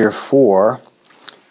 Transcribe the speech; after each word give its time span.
chapter 0.00 0.12
4 0.12 0.80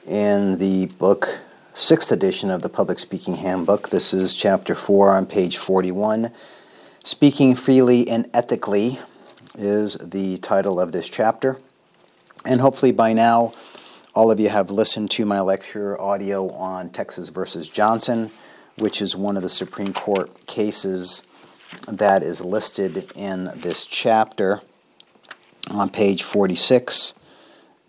in 0.07 0.57
the 0.57 0.87
book, 0.87 1.39
sixth 1.75 2.11
edition 2.11 2.49
of 2.49 2.63
the 2.63 2.67
Public 2.67 2.97
Speaking 2.97 3.35
Handbook. 3.35 3.89
This 3.89 4.11
is 4.11 4.33
chapter 4.33 4.73
4 4.73 5.11
on 5.11 5.27
page 5.27 5.57
41. 5.57 6.31
Speaking 7.03 7.53
Freely 7.53 8.09
and 8.09 8.27
Ethically 8.33 8.97
is 9.55 9.97
the 9.97 10.39
title 10.39 10.79
of 10.79 10.93
this 10.93 11.07
chapter. 11.09 11.59
And 12.43 12.59
hopefully 12.59 12.91
by 12.91 13.13
now, 13.13 13.53
all 14.15 14.31
of 14.31 14.39
you 14.39 14.49
have 14.49 14.71
listened 14.71 15.11
to 15.11 15.25
my 15.27 15.41
lecture 15.41 16.01
audio 16.01 16.49
on 16.49 16.89
Texas 16.89 17.29
versus 17.29 17.69
Johnson, 17.69 18.31
which 18.79 18.99
is 18.99 19.15
one 19.15 19.37
of 19.37 19.43
the 19.43 19.49
Supreme 19.49 19.93
Court 19.93 20.47
cases 20.47 21.21
that 21.87 22.23
is 22.23 22.43
listed 22.43 23.11
in 23.15 23.51
this 23.53 23.85
chapter 23.85 24.61
on 25.69 25.91
page 25.91 26.23
46 26.23 27.13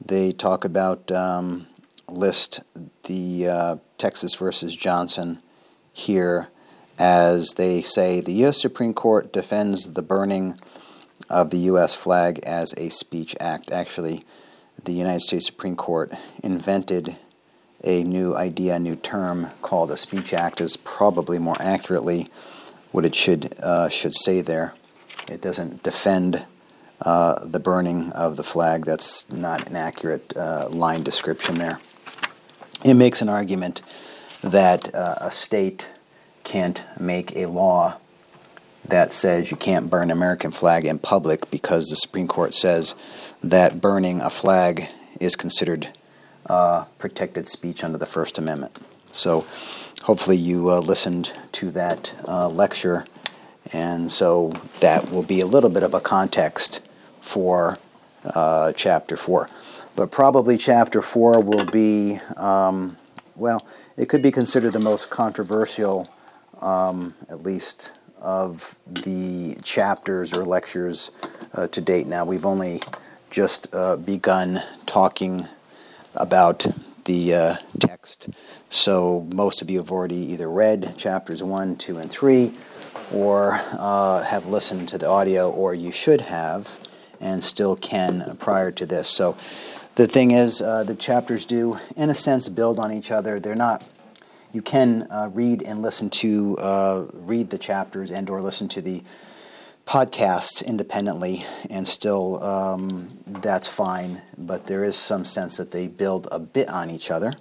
they 0.05 0.33
talk 0.33 0.65
about 0.65 1.11
um, 1.13 1.67
list 2.09 2.61
the 3.05 3.49
uh, 3.49 3.77
Texas 3.99 4.35
versus 4.35 4.75
Johnson 4.77 5.43
here 5.93 6.49
as 6.99 7.55
they 7.57 7.81
say 7.81 8.21
the 8.21 8.33
U.S. 8.45 8.61
Supreme 8.61 8.93
Court 8.93 9.33
defends 9.33 9.95
the 9.95 10.03
burning 10.03 10.61
of 11.31 11.51
the 11.51 11.59
U.S. 11.59 11.95
flag 11.95 12.41
as 12.41 12.75
a 12.75 12.91
speech 12.91 13.35
act. 13.41 13.71
Actually, 13.71 14.25
the 14.85 14.93
United 14.93 15.21
States 15.21 15.47
Supreme 15.47 15.77
Court 15.77 16.13
invented 16.43 17.17
a 17.83 18.03
new 18.05 18.35
idea, 18.37 18.75
a 18.75 18.79
new 18.79 18.97
term 18.97 19.49
called 19.63 19.91
a 19.91 19.97
speech 19.97 20.35
act, 20.35 20.61
is 20.61 20.77
probably 20.77 21.39
more 21.39 21.57
accurately 21.61 22.29
what 22.93 23.05
it 23.05 23.15
should 23.15 23.59
uh, 23.61 23.89
should 23.89 24.15
say 24.15 24.41
there. 24.41 24.75
It 25.29 25.41
doesn't 25.41 25.83
defend 25.83 26.45
uh, 27.03 27.43
the 27.47 27.59
burning 27.59 28.13
of 28.13 28.37
the 28.37 28.45
flag. 28.45 28.85
That's 28.85 29.30
not 29.30 29.69
an 29.69 29.77
accurate 29.77 30.37
uh, 30.37 30.69
line 30.69 31.02
description 31.02 31.55
there. 31.55 31.80
It 32.85 32.95
makes 32.95 33.23
an 33.23 33.29
argument 33.29 33.80
that 34.43 34.95
uh, 34.95 35.16
a 35.19 35.30
state 35.30 35.89
can't 36.45 36.83
make 36.99 37.35
a 37.37 37.47
law 37.47 37.97
that 38.87 39.13
says 39.13 39.51
you 39.51 39.57
can't 39.57 39.89
burn 39.89 40.11
an 40.11 40.16
American 40.16 40.51
flag 40.51 40.85
in 40.85 40.99
public 40.99 41.51
because 41.51 41.87
the 41.87 41.97
Supreme 41.97 42.29
Court 42.29 42.55
says 42.55 42.95
that 43.43 43.80
burning 43.80 44.21
a 44.21 44.30
flag 44.30 44.89
is 45.21 45.37
considered 45.37 45.89
uh, 46.46 46.85
protected 46.99 47.46
speech 47.46 47.83
under 47.83 47.99
the 47.99 48.07
First 48.07 48.37
Amendment. 48.39 48.77
So, 49.13 49.46
hopefully, 50.02 50.37
you 50.37 50.71
uh, 50.71 50.80
listened 50.80 51.33
to 51.52 51.71
that 51.71 52.13
lecture, 52.27 53.07
and 53.73 54.13
so 54.13 54.52
that 54.80 55.11
will 55.11 55.23
be 55.23 55.41
a 55.41 55.46
little 55.46 55.71
bit 55.71 55.83
of 55.83 55.95
a 55.95 56.01
context 56.01 56.80
for 57.21 57.79
uh, 58.24 58.73
chapter 58.73 59.16
4. 59.16 59.49
But 59.96 60.10
probably 60.10 60.57
chapter 60.57 61.02
4 61.02 61.40
will 61.40 61.66
be, 61.66 62.18
um, 62.37 62.96
well, 63.37 63.66
it 63.96 64.09
could 64.09 64.22
be 64.22 64.31
considered 64.31 64.72
the 64.72 64.78
most 64.78 65.10
controversial, 65.10 66.09
um, 66.60 67.15
at 67.28 67.43
least, 67.43 67.93
of 68.21 68.78
the 68.87 69.56
chapters 69.62 70.32
or 70.32 70.44
lectures 70.44 71.10
uh, 71.54 71.66
to 71.69 71.81
date. 71.81 72.06
Now, 72.06 72.25
we've 72.25 72.47
only 72.47 72.81
just 73.31 73.72
uh, 73.75 73.97
begun 73.97 74.60
talking 74.87 75.47
about 76.15 76.66
the 77.05 77.34
uh, 77.34 77.56
text. 77.78 78.28
So 78.69 79.27
most 79.32 79.62
of 79.62 79.71
you 79.71 79.78
have 79.78 79.91
already 79.91 80.32
either 80.32 80.49
read 80.49 80.94
chapters 80.97 81.43
1, 81.43 81.77
2, 81.77 81.99
and 81.99 82.10
3, 82.10 82.53
or 83.12 83.60
uh, 83.72 84.25
have 84.25 84.47
listened 84.47 84.88
to 84.91 84.99
the 84.99 85.09
audio, 85.09 85.50
or 85.50 85.75
you 85.75 85.91
should 85.91 86.22
have 86.22 86.78
and 87.21 87.44
still 87.44 87.76
can 87.76 88.37
prior 88.38 88.71
to 88.72 88.87
this. 88.87 89.09
So 89.09 89.37
the 89.97 90.06
thing 90.06 90.31
is, 90.31 90.62
uh, 90.62 90.84
the 90.84 90.94
chapters 90.94 91.44
do, 91.44 91.78
in 91.97 92.11
a 92.11 92.15
sense, 92.15 92.49
build 92.49 92.78
on 92.78 92.93
each 92.93 93.11
other. 93.11 93.39
They're 93.39 93.55
not. 93.55 93.84
You 94.53 94.62
can 94.62 95.06
uh, 95.11 95.31
read 95.33 95.62
and 95.62 95.83
listen 95.83 96.11
to 96.11 96.56
uh, 96.59 97.06
read 97.12 97.50
the 97.50 97.59
chapters 97.59 98.11
and 98.11 98.28
or 98.28 98.43
listen 98.43 98.69
to 98.69 98.83
the 98.83 99.03
podcasts 99.87 100.65
independently, 100.65 101.45
and 101.69 101.87
still 101.87 102.43
um, 102.43 103.19
that's 103.27 103.69
fine. 103.69 104.22
But 104.39 104.66
there 104.66 104.84
is 104.84 104.97
some 104.97 105.25
sense 105.25 105.56
that 105.56 105.71
they 105.71 105.87
build 105.89 106.28
a 106.33 106.39
bit 106.39 106.69
on 106.69 106.91
each 106.91 107.11
other. 107.11 107.34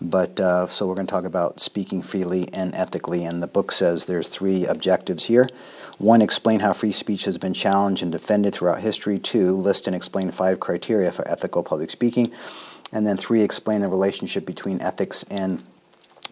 But 0.00 0.38
uh, 0.38 0.66
so 0.66 0.86
we're 0.86 0.94
going 0.94 1.06
to 1.06 1.10
talk 1.10 1.24
about 1.24 1.58
speaking 1.58 2.02
freely 2.02 2.48
and 2.52 2.74
ethically, 2.74 3.24
and 3.24 3.42
the 3.42 3.46
book 3.46 3.72
says 3.72 4.04
there's 4.04 4.28
three 4.28 4.66
objectives 4.66 5.24
here. 5.24 5.48
One, 5.98 6.20
explain 6.20 6.60
how 6.60 6.74
free 6.74 6.92
speech 6.92 7.24
has 7.24 7.38
been 7.38 7.54
challenged 7.54 8.02
and 8.02 8.12
defended 8.12 8.54
throughout 8.54 8.80
history. 8.80 9.18
Two, 9.18 9.52
list 9.52 9.86
and 9.86 9.96
explain 9.96 10.30
five 10.30 10.60
criteria 10.60 11.10
for 11.10 11.26
ethical 11.26 11.62
public 11.62 11.90
speaking. 11.90 12.30
And 12.92 13.06
then 13.06 13.16
three, 13.16 13.42
explain 13.42 13.80
the 13.80 13.88
relationship 13.88 14.44
between 14.44 14.80
ethics 14.82 15.24
and 15.30 15.64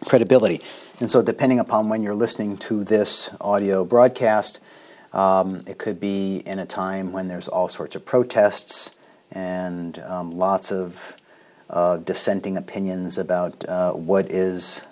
credibility. 0.05 0.61
And 0.99 1.09
so, 1.09 1.23
depending 1.23 1.59
upon 1.59 1.89
when 1.89 2.03
you're 2.03 2.15
listening 2.15 2.57
to 2.59 2.83
this 2.83 3.35
audio 3.41 3.83
broadcast, 3.83 4.59
um, 5.11 5.63
it 5.65 5.79
could 5.79 5.99
be 5.99 6.43
in 6.45 6.59
a 6.59 6.65
time 6.65 7.11
when 7.11 7.27
there's 7.27 7.47
all 7.47 7.67
sorts 7.67 7.95
of 7.95 8.05
protests 8.05 8.95
and 9.31 9.97
um, 9.99 10.37
lots 10.37 10.71
of 10.71 11.17
uh, 11.69 11.97
dissenting 11.97 12.57
opinions 12.57 13.17
about 13.17 13.67
uh, 13.67 13.91
what 13.93 14.31
is 14.31 14.85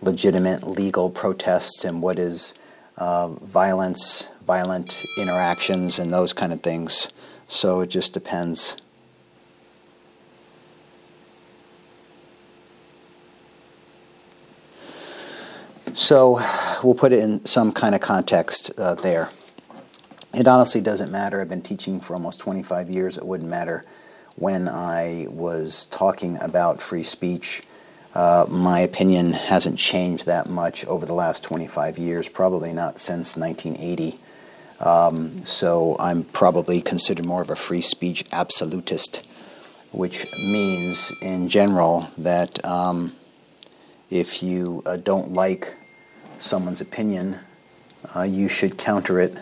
legitimate 0.00 0.62
legal 0.66 1.10
protests 1.10 1.84
and 1.84 2.02
what 2.02 2.18
is 2.18 2.54
uh, 2.96 3.28
violence, 3.28 4.30
violent 4.46 5.04
interactions, 5.18 5.98
and 5.98 6.12
those 6.12 6.32
kind 6.32 6.52
of 6.52 6.62
things. 6.62 7.10
So 7.48 7.80
it 7.80 7.88
just 7.88 8.14
depends. 8.14 8.76
So 15.92 16.40
we'll 16.82 16.94
put 16.94 17.12
it 17.12 17.20
in 17.20 17.44
some 17.44 17.72
kind 17.72 17.94
of 17.94 18.00
context 18.00 18.72
uh, 18.78 18.94
there. 18.94 19.30
It 20.32 20.48
honestly 20.48 20.80
doesn't 20.80 21.12
matter. 21.12 21.40
I've 21.40 21.48
been 21.48 21.62
teaching 21.62 22.00
for 22.00 22.14
almost 22.14 22.40
25 22.40 22.90
years. 22.90 23.16
It 23.16 23.24
wouldn't 23.24 23.48
matter 23.48 23.84
when 24.36 24.68
I 24.68 25.26
was 25.30 25.86
talking 25.86 26.38
about 26.40 26.80
free 26.80 27.02
speech 27.02 27.62
uh, 28.14 28.46
my 28.48 28.78
opinion 28.78 29.32
hasn't 29.32 29.76
changed 29.76 30.26
that 30.26 30.48
much 30.48 30.86
over 30.86 31.04
the 31.04 31.14
last 31.14 31.42
25 31.42 31.98
years, 31.98 32.28
probably 32.28 32.72
not 32.72 33.00
since 33.00 33.36
1980. 33.36 34.20
Um, 34.78 35.44
so 35.44 35.96
I'm 35.98 36.22
probably 36.22 36.80
considered 36.80 37.24
more 37.24 37.42
of 37.42 37.50
a 37.50 37.56
free 37.56 37.80
speech 37.80 38.24
absolutist, 38.30 39.26
which 39.90 40.26
means, 40.38 41.12
in 41.22 41.48
general, 41.48 42.08
that 42.16 42.64
um, 42.64 43.16
if 44.10 44.44
you 44.44 44.82
uh, 44.86 44.96
don't 44.96 45.32
like 45.32 45.74
someone's 46.38 46.80
opinion, 46.80 47.40
uh, 48.14 48.22
you 48.22 48.48
should 48.48 48.78
counter 48.78 49.18
it 49.18 49.36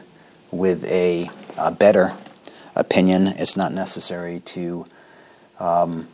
with 0.50 0.84
a, 0.86 1.30
a, 1.58 1.70
better 1.70 2.14
opinion. 2.74 3.26
It's 3.26 3.56
not 3.56 3.72
necessary 3.72 4.40
to 4.40 4.86
um, 5.58 6.08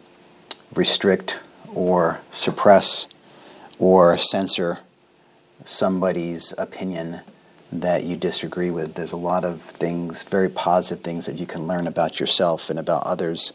restrict 0.74 1.40
or 1.72 2.20
suppress 2.32 3.06
or 3.78 4.16
censor 4.18 4.80
somebody's 5.64 6.54
opinion 6.56 7.20
that 7.70 8.04
you 8.04 8.16
disagree 8.16 8.70
with. 8.70 8.94
There's 8.94 9.12
a 9.12 9.16
lot 9.16 9.44
of 9.44 9.60
things, 9.60 10.22
very 10.22 10.48
positive 10.48 11.04
things 11.04 11.26
that 11.26 11.38
you 11.38 11.46
can 11.46 11.66
learn 11.66 11.86
about 11.86 12.18
yourself 12.18 12.70
and 12.70 12.78
about 12.78 13.04
others 13.04 13.52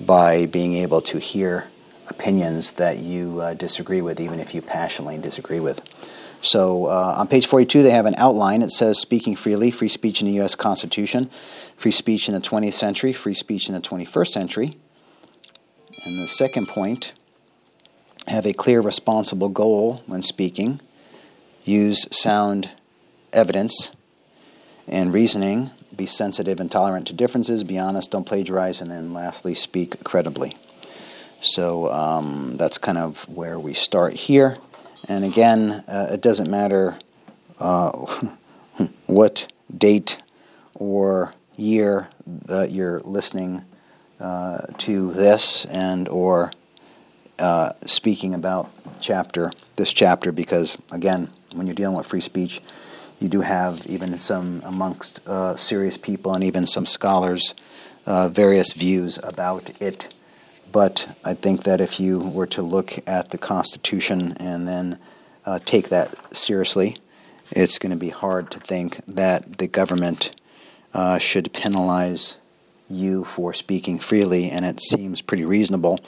by 0.00 0.46
being 0.46 0.74
able 0.74 1.00
to 1.02 1.18
hear 1.18 1.68
opinions 2.08 2.72
that 2.72 2.98
you 2.98 3.40
uh, 3.40 3.54
disagree 3.54 4.00
with, 4.00 4.20
even 4.20 4.40
if 4.40 4.54
you 4.54 4.62
passionately 4.62 5.18
disagree 5.18 5.60
with. 5.60 5.80
So 6.42 6.86
uh, 6.86 7.14
on 7.18 7.28
page 7.28 7.46
42, 7.46 7.82
they 7.82 7.90
have 7.90 8.04
an 8.04 8.16
outline. 8.18 8.62
It 8.62 8.72
says 8.72 8.98
speaking 8.98 9.36
freely, 9.36 9.70
free 9.70 9.88
speech 9.88 10.20
in 10.20 10.26
the 10.26 10.34
U.S. 10.34 10.56
Constitution, 10.56 11.26
free 11.76 11.92
speech 11.92 12.28
in 12.28 12.34
the 12.34 12.40
20th 12.40 12.72
century, 12.72 13.12
free 13.12 13.32
speech 13.32 13.68
in 13.68 13.74
the 13.74 13.80
21st 13.80 14.26
century. 14.26 14.76
And 16.04 16.18
the 16.18 16.26
second 16.26 16.66
point 16.66 17.12
have 18.26 18.44
a 18.44 18.52
clear, 18.52 18.80
responsible 18.80 19.48
goal 19.48 20.02
when 20.06 20.20
speaking, 20.20 20.80
use 21.64 22.08
sound 22.14 22.70
evidence 23.32 23.92
and 24.88 25.14
reasoning, 25.14 25.70
be 25.94 26.06
sensitive 26.06 26.58
and 26.58 26.70
tolerant 26.70 27.06
to 27.06 27.12
differences, 27.12 27.62
be 27.62 27.78
honest, 27.78 28.10
don't 28.10 28.26
plagiarize, 28.26 28.80
and 28.80 28.90
then 28.90 29.12
lastly, 29.12 29.54
speak 29.54 30.02
credibly. 30.02 30.56
So 31.40 31.90
um, 31.92 32.56
that's 32.56 32.78
kind 32.78 32.98
of 32.98 33.28
where 33.28 33.58
we 33.58 33.74
start 33.74 34.14
here. 34.14 34.58
And 35.08 35.24
again, 35.24 35.84
uh, 35.88 36.08
it 36.12 36.20
doesn't 36.20 36.50
matter 36.50 36.98
uh, 37.58 37.90
what 39.06 39.52
date 39.76 40.22
or 40.74 41.34
year 41.56 42.08
that 42.26 42.70
you're 42.70 43.00
listening 43.00 43.64
uh, 44.20 44.66
to 44.78 45.10
this 45.12 45.64
and 45.66 46.08
or 46.08 46.52
uh, 47.38 47.72
speaking 47.86 48.34
about 48.34 48.70
chapter 49.00 49.50
this 49.76 49.92
chapter 49.92 50.30
because 50.30 50.78
again, 50.92 51.28
when 51.52 51.66
you're 51.66 51.74
dealing 51.74 51.96
with 51.96 52.06
free 52.06 52.20
speech, 52.20 52.60
you 53.20 53.28
do 53.28 53.40
have 53.40 53.86
even 53.86 54.18
some 54.18 54.62
amongst 54.64 55.26
uh, 55.28 55.56
serious 55.56 55.96
people 55.96 56.34
and 56.34 56.44
even 56.44 56.66
some 56.66 56.86
scholars 56.86 57.54
uh, 58.06 58.28
various 58.28 58.72
views 58.72 59.18
about 59.22 59.80
it 59.80 60.12
but 60.72 61.16
I 61.24 61.34
think 61.34 61.64
that 61.64 61.80
if 61.80 62.00
you 62.00 62.18
were 62.18 62.46
to 62.48 62.62
look 62.62 62.94
at 63.06 63.30
the 63.30 63.38
Constitution 63.38 64.32
and 64.38 64.66
then 64.66 64.98
uh, 65.44 65.58
take 65.64 65.90
that 65.90 66.34
seriously, 66.34 66.96
it's 67.50 67.78
going 67.78 67.90
to 67.90 67.98
be 67.98 68.08
hard 68.08 68.50
to 68.52 68.60
think 68.60 69.04
that 69.06 69.58
the 69.58 69.68
government 69.68 70.34
uh, 70.94 71.18
should 71.18 71.52
penalize 71.52 72.38
you 72.88 73.24
for 73.24 73.52
speaking 73.52 73.98
freely, 73.98 74.50
and 74.50 74.64
it 74.64 74.80
seems 74.80 75.22
pretty 75.22 75.44
reasonable 75.44 76.00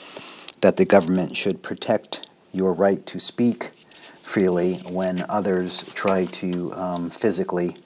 that 0.61 0.77
the 0.77 0.85
government 0.85 1.37
should 1.37 1.61
protect 1.61 2.27
your 2.51 2.73
right 2.73 3.05
to 3.05 3.19
speak 3.19 3.65
freely 3.65 4.75
when 4.89 5.25
others 5.29 5.91
try 5.93 6.25
to 6.25 6.73
um, 6.73 7.09
physically 7.09 7.77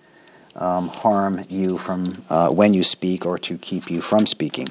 um, 0.56 0.88
harm 0.88 1.44
you 1.50 1.78
from 1.78 2.24
uh, 2.30 2.50
when 2.50 2.74
you 2.74 2.84
speak 2.84 3.26
or 3.26 3.38
to 3.38 3.58
keep 3.58 3.90
you 3.90 4.02
from 4.02 4.26
speaking. 4.26 4.68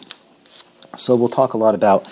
So 0.97 1.15
we'll 1.15 1.29
talk 1.29 1.55
a 1.55 1.59
lot 1.59 1.75
about 1.75 2.07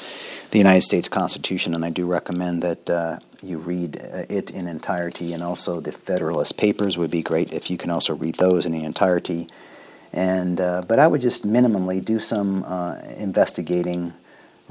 the 0.50 0.58
United 0.58 0.82
States 0.82 1.08
Constitution, 1.08 1.75
and 1.75 1.84
I 1.84 1.90
do 1.90 2.06
recommend 2.06 2.62
that 2.62 2.88
uh, 2.88 3.19
you 3.43 3.58
read 3.58 3.96
uh, 3.96 4.25
it 4.28 4.50
in 4.50 4.69
entirety, 4.69 5.32
and 5.32 5.43
also 5.43 5.81
the 5.81 5.93
Federalist 5.93 6.56
Papers 6.56 6.96
would 6.96 7.11
be 7.11 7.23
great 7.23 7.52
if 7.52 7.70
you 7.70 7.76
can 7.76 7.90
also 7.90 8.14
read 8.14 8.37
those 8.37 8.67
in 8.67 8.75
entirety. 8.75 9.49
And 10.12 10.61
uh, 10.61 10.82
but 10.87 10.99
I 10.99 11.06
would 11.06 11.20
just 11.20 11.46
minimally 11.46 12.05
do 12.05 12.19
some 12.19 12.64
uh, 12.64 12.99
investigating, 13.17 14.14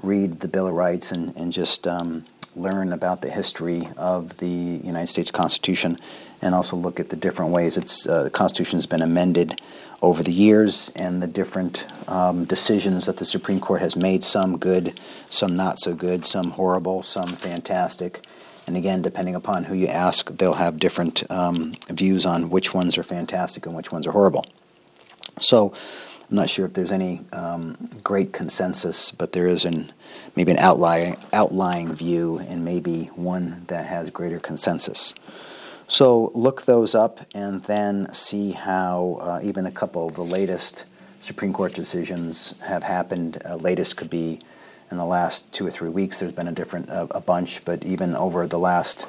read 0.02 0.40
the 0.40 0.48
Bill 0.48 0.68
of 0.68 0.74
Rights, 0.74 1.12
and 1.12 1.36
and 1.36 1.52
just 1.52 1.88
um, 1.88 2.26
learn 2.56 2.94
about 2.94 3.22
the 3.22 3.30
history 3.30 3.88
of 3.98 4.38
the 4.38 4.48
United 4.48 5.08
States 5.08 5.32
Constitution, 5.32 5.98
and 6.42 6.56
also 6.56 6.76
look 6.76 7.00
at 7.00 7.10
the 7.10 7.16
different 7.16 7.52
ways 7.52 7.78
it's 7.78 8.08
uh, 8.08 8.24
the 8.24 8.30
Constitution 8.30 8.78
has 8.78 8.86
been 8.86 9.02
amended 9.02 9.60
over 10.02 10.22
the 10.24 10.32
years 10.32 10.92
and 10.96 11.22
the 11.22 11.28
different 11.28 11.88
um, 12.08 12.46
decisions 12.46 13.06
that 13.06 13.18
the 13.18 13.26
Supreme 13.26 13.60
Court 13.60 13.82
has 13.82 13.96
made. 13.96 14.24
Some 14.24 14.58
good, 14.58 15.00
some 15.30 15.56
not 15.56 15.80
so 15.80 15.96
good, 15.96 16.26
some 16.26 16.52
horrible, 16.52 17.04
some 17.04 17.28
fantastic. 17.28 18.26
And 18.68 18.76
again, 18.76 19.02
depending 19.02 19.36
upon 19.36 19.66
who 19.66 19.76
you 19.76 19.88
ask, 19.88 20.30
they'll 20.38 20.56
have 20.56 20.80
different 20.80 21.30
um, 21.32 21.76
views 21.90 22.26
on 22.26 22.50
which 22.50 22.74
ones 22.74 22.98
are 22.98 23.04
fantastic 23.04 23.66
and 23.66 23.76
which 23.76 23.92
ones 23.92 24.08
are 24.08 24.12
horrible. 24.12 24.46
So 25.40 25.74
I'm 26.30 26.38
not 26.38 26.50
sure 26.50 26.66
if 26.66 26.74
there's 26.74 26.92
any 26.92 27.22
um, 27.34 27.78
great 28.04 28.34
consensus, 28.34 29.12
but 29.12 29.34
there 29.34 29.46
is 29.46 29.64
an 29.64 29.92
maybe 30.36 30.52
an 30.52 30.58
outlying 30.58 31.18
outlying 31.32 31.94
view 31.94 32.40
and 32.40 32.66
maybe 32.66 33.06
one 33.16 33.66
that 33.68 33.86
has 33.86 34.10
greater 34.10 34.40
consensus. 34.40 35.14
So 35.88 36.32
look 36.34 36.64
those 36.64 36.96
up 36.96 37.20
and 37.36 37.62
then 37.64 38.12
see 38.12 38.54
how 38.54 39.20
uh, 39.22 39.40
even 39.44 39.68
a 39.68 39.72
couple 39.72 40.08
of 40.08 40.16
the 40.16 40.24
latest 40.24 40.86
Supreme 41.20 41.54
Court 41.54 41.74
decisions 41.74 42.60
have 42.62 42.82
happened. 42.82 43.38
Uh, 43.46 43.58
latest 43.58 43.96
could 43.96 44.10
be 44.10 44.42
in 44.90 44.98
the 44.98 45.06
last 45.06 45.54
two 45.54 45.68
or 45.68 45.72
three 45.72 45.90
weeks. 45.90 46.20
There's 46.20 46.32
been 46.32 46.48
a 46.48 46.52
different 46.52 46.90
uh, 46.90 47.06
a 47.12 47.22
bunch, 47.22 47.64
but 47.66 47.84
even 47.86 48.16
over 48.16 48.48
the 48.48 48.58
last 48.60 49.06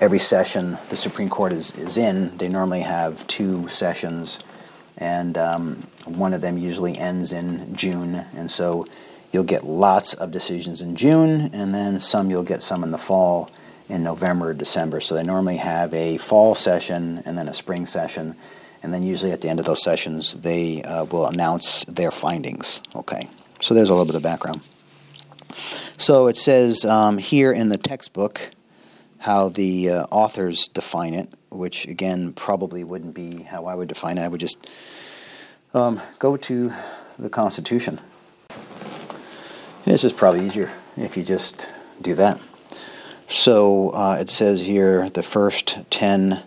every 0.00 0.18
session 0.18 0.78
the 0.88 0.96
Supreme 0.96 1.28
Court 1.28 1.52
is, 1.52 1.76
is 1.76 1.98
in, 1.98 2.38
they 2.38 2.48
normally 2.48 2.80
have 2.80 3.26
two 3.26 3.68
sessions 3.68 4.38
and 4.96 5.36
um, 5.36 5.86
one 6.04 6.32
of 6.32 6.40
them 6.40 6.58
usually 6.58 6.96
ends 6.96 7.32
in 7.32 7.74
June, 7.74 8.26
and 8.36 8.50
so 8.50 8.86
you'll 9.32 9.44
get 9.44 9.64
lots 9.64 10.14
of 10.14 10.30
decisions 10.30 10.80
in 10.80 10.96
June, 10.96 11.50
and 11.52 11.74
then 11.74 11.98
some 12.00 12.30
you'll 12.30 12.44
get 12.44 12.62
some 12.62 12.84
in 12.84 12.90
the 12.90 12.98
fall 12.98 13.50
in 13.88 14.02
November 14.02 14.50
or 14.50 14.54
December. 14.54 15.00
So 15.00 15.14
they 15.14 15.22
normally 15.22 15.56
have 15.56 15.92
a 15.92 16.16
fall 16.18 16.54
session 16.54 17.22
and 17.26 17.36
then 17.36 17.48
a 17.48 17.54
spring 17.54 17.86
session, 17.86 18.36
and 18.82 18.94
then 18.94 19.02
usually 19.02 19.32
at 19.32 19.40
the 19.40 19.48
end 19.48 19.58
of 19.58 19.66
those 19.66 19.82
sessions 19.82 20.34
they 20.34 20.82
uh, 20.82 21.04
will 21.04 21.26
announce 21.26 21.84
their 21.84 22.10
findings. 22.10 22.82
Okay, 22.94 23.28
so 23.60 23.74
there's 23.74 23.88
a 23.88 23.92
little 23.92 24.06
bit 24.06 24.14
of 24.14 24.22
background. 24.22 24.62
So 25.98 26.26
it 26.26 26.36
says 26.36 26.84
um, 26.84 27.18
here 27.18 27.52
in 27.52 27.68
the 27.68 27.78
textbook 27.78 28.50
how 29.18 29.48
the 29.48 29.88
uh, 29.88 30.06
authors 30.10 30.68
define 30.68 31.14
it, 31.14 31.30
which 31.54 31.86
again 31.86 32.32
probably 32.32 32.84
wouldn't 32.84 33.14
be 33.14 33.42
how 33.42 33.66
I 33.66 33.74
would 33.74 33.88
define 33.88 34.18
it. 34.18 34.22
I 34.22 34.28
would 34.28 34.40
just 34.40 34.68
um, 35.72 36.00
go 36.18 36.36
to 36.36 36.72
the 37.18 37.30
Constitution. 37.30 38.00
This 39.84 40.04
is 40.04 40.12
probably 40.12 40.44
easier 40.44 40.70
if 40.96 41.16
you 41.16 41.22
just 41.22 41.70
do 42.00 42.14
that. 42.14 42.40
So 43.28 43.90
uh, 43.90 44.18
it 44.20 44.30
says 44.30 44.62
here 44.62 45.08
the 45.08 45.22
first 45.22 45.90
10 45.90 46.42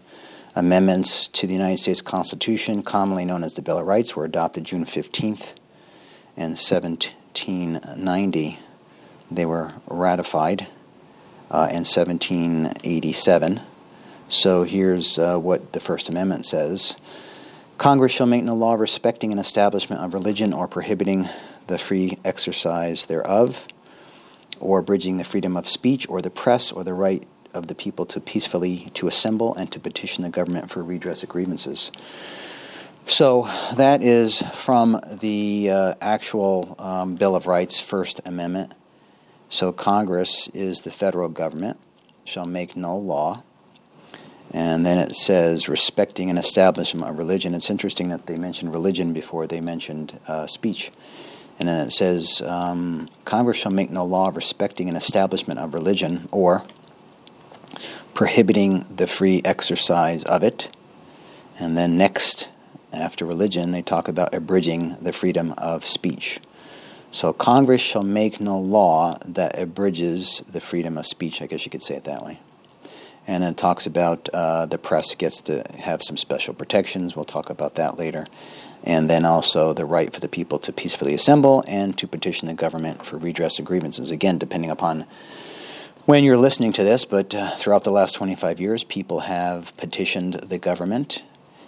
amendments 0.56 1.28
to 1.28 1.46
the 1.46 1.54
United 1.54 1.78
States 1.78 2.02
Constitution, 2.02 2.82
commonly 2.82 3.26
known 3.26 3.44
as 3.44 3.54
the 3.54 3.62
Bill 3.62 3.78
of 3.78 3.86
Rights, 3.86 4.16
were 4.16 4.26
adopted 4.26 4.64
June 4.64 4.86
15th 4.86 5.54
and 6.36 6.54
1790. 6.54 8.60
They 9.30 9.46
were 9.46 9.74
ratified 9.88 10.62
uh, 11.52 11.68
in 11.70 11.86
1787. 11.86 13.62
So 14.30 14.64
here's 14.64 15.18
uh, 15.18 15.38
what 15.38 15.72
the 15.72 15.80
First 15.80 16.10
Amendment 16.10 16.46
says 16.46 16.98
Congress 17.78 18.12
shall 18.12 18.28
make 18.28 18.44
no 18.44 18.56
law 18.56 18.74
respecting 18.74 19.32
an 19.32 19.40
establishment 19.40 20.02
of 20.02 20.14
religion 20.14 20.52
or 20.52 20.68
prohibiting 20.68 21.30
the 21.68 21.78
free 21.78 22.18
exercise 22.26 23.06
thereof, 23.06 23.68
or 24.60 24.80
abridging 24.80 25.18
the 25.18 25.24
freedom 25.24 25.56
of 25.56 25.70
speech 25.70 26.08
or 26.10 26.22
the 26.22 26.30
press 26.30 26.72
or 26.72 26.84
the 26.84 26.94
right 26.94 27.26
of 27.54 27.68
the 27.68 27.76
people 27.76 28.06
to 28.06 28.20
peacefully 28.20 28.90
to 28.94 29.08
assemble 29.08 29.56
and 29.56 29.72
to 29.72 29.80
petition 29.80 30.24
the 30.24 30.30
government 30.30 30.70
for 30.70 30.84
redress 30.84 31.24
of 31.24 31.30
grievances. 31.30 31.92
So 33.06 33.50
that 33.76 34.02
is 34.02 34.42
from 34.54 35.00
the 35.22 35.70
uh, 35.72 35.94
actual 36.02 36.76
um, 36.78 37.16
Bill 37.16 37.36
of 37.36 37.48
Rights, 37.48 37.80
First 37.80 38.20
Amendment. 38.26 38.74
So 39.50 39.72
Congress 39.72 40.50
is 40.50 40.82
the 40.82 40.92
federal 40.92 41.30
government, 41.30 41.80
shall 42.26 42.46
make 42.46 42.76
no 42.76 42.98
law. 42.98 43.44
And 44.52 44.86
then 44.86 44.98
it 44.98 45.16
says, 45.16 45.68
respecting 45.68 46.30
an 46.30 46.38
establishment 46.38 47.10
of 47.10 47.18
religion. 47.18 47.54
It's 47.54 47.70
interesting 47.70 48.10
that 48.10 48.28
they 48.28 48.38
mentioned 48.38 48.72
religion 48.72 49.14
before 49.14 49.46
they 49.46 49.60
mentioned 49.60 50.20
uh, 50.28 50.48
speech. 50.48 50.92
And 51.60 51.68
then 51.68 51.88
it 51.88 51.92
says, 51.92 52.42
um, 52.42 53.10
Congress 53.26 53.58
shall 53.58 53.72
make 53.72 53.90
no 53.90 54.06
law 54.06 54.32
respecting 54.34 54.90
an 54.90 54.96
establishment 54.96 55.60
of 55.60 55.74
religion 55.74 56.30
or 56.32 56.64
prohibiting 58.14 58.86
the 58.96 59.08
free 59.08 59.42
exercise 59.44 60.24
of 60.24 60.44
it. 60.44 60.70
And 61.60 61.78
then 61.78 61.98
next, 61.98 62.50
after 62.94 63.26
religion, 63.26 63.72
they 63.72 63.82
talk 63.82 64.08
about 64.08 64.34
abridging 64.34 64.96
the 65.02 65.12
freedom 65.12 65.54
of 65.58 65.84
speech. 65.84 66.40
So 67.12 67.34
Congress 67.34 67.82
shall 67.82 68.04
make 68.04 68.40
no 68.40 68.60
law 68.60 69.18
that 69.26 69.60
abridges 69.60 70.42
the 70.42 70.62
freedom 70.62 70.98
of 70.98 71.06
speech. 71.06 71.42
I 71.42 71.48
guess 71.48 71.66
you 71.66 71.72
could 71.72 71.84
say 71.84 71.96
it 71.96 72.04
that 72.04 72.24
way. 72.24 72.40
And 73.28 73.44
it 73.44 73.58
talks 73.58 73.86
about 73.86 74.30
uh, 74.34 74.66
the 74.66 74.78
press 74.78 75.14
gets 75.14 75.42
to 75.42 75.64
have 75.80 76.02
some 76.02 76.16
special 76.16 76.54
protections. 76.54 77.16
We'll 77.16 77.26
talk 77.26 77.50
about 77.50 77.76
that 77.76 78.00
later. 78.00 78.26
And 78.84 79.10
then 79.10 79.26
also 79.26 79.74
the 79.74 79.86
right 79.86 80.14
for 80.14 80.22
the 80.22 80.30
people 80.30 80.58
to 80.60 80.72
peacefully 80.72 81.14
assemble 81.14 81.64
and 81.68 81.98
to 81.98 82.08
petition 82.08 82.48
the 82.48 82.54
government 82.54 83.06
for 83.06 83.18
redress 83.18 83.60
of 83.60 83.66
grievances. 83.66 84.12
Again, 84.12 84.38
depending 84.38 84.72
upon 84.72 85.06
when 86.06 86.24
you're 86.24 86.38
listening 86.38 86.72
to 86.72 86.86
this, 86.86 87.04
but 87.04 87.36
uh, 87.36 87.52
throughout 87.58 87.84
the 87.84 87.92
last 87.92 88.16
25 88.16 88.62
years, 88.62 88.86
people 88.86 89.22
have 89.22 89.76
petitioned 89.76 90.36
the 90.36 90.58
government 90.58 91.24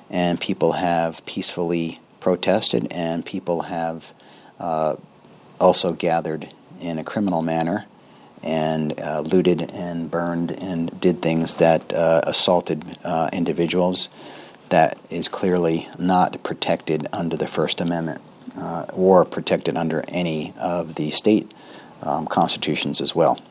and 0.10 0.40
people 0.40 0.74
have 0.74 1.26
peacefully 1.26 2.00
protested 2.22 2.88
and 2.92 3.26
people 3.26 3.64
have 3.64 4.14
uh, 4.58 4.96
also 5.60 5.92
gathered 5.92 6.50
in 6.80 6.98
a 6.98 7.04
criminal 7.04 7.42
manner 7.42 7.86
and 8.44 9.00
uh, 9.00 9.22
looted 9.22 9.62
and 9.72 10.10
burned 10.10 10.52
and 10.52 11.00
did 11.00 11.22
things 11.22 11.58
that 11.58 11.94
uh, 11.94 12.22
assaulted 12.24 12.84
uh, 13.04 13.30
individuals 13.34 14.10
that 14.70 15.02
is 15.10 15.28
clearly 15.28 15.88
not 15.98 16.42
protected 16.44 17.08
under 17.12 17.36
the 17.36 17.48
First 17.48 17.82
Amendment 17.82 18.22
uh, 18.58 18.86
or 18.94 19.26
protected 19.26 19.76
under 19.76 20.04
any 20.10 20.54
of 20.60 20.96
the 20.96 21.10
state 21.10 21.52
um, 22.02 22.28
constitutions 22.28 23.02
as 23.02 23.16
well. 23.16 23.42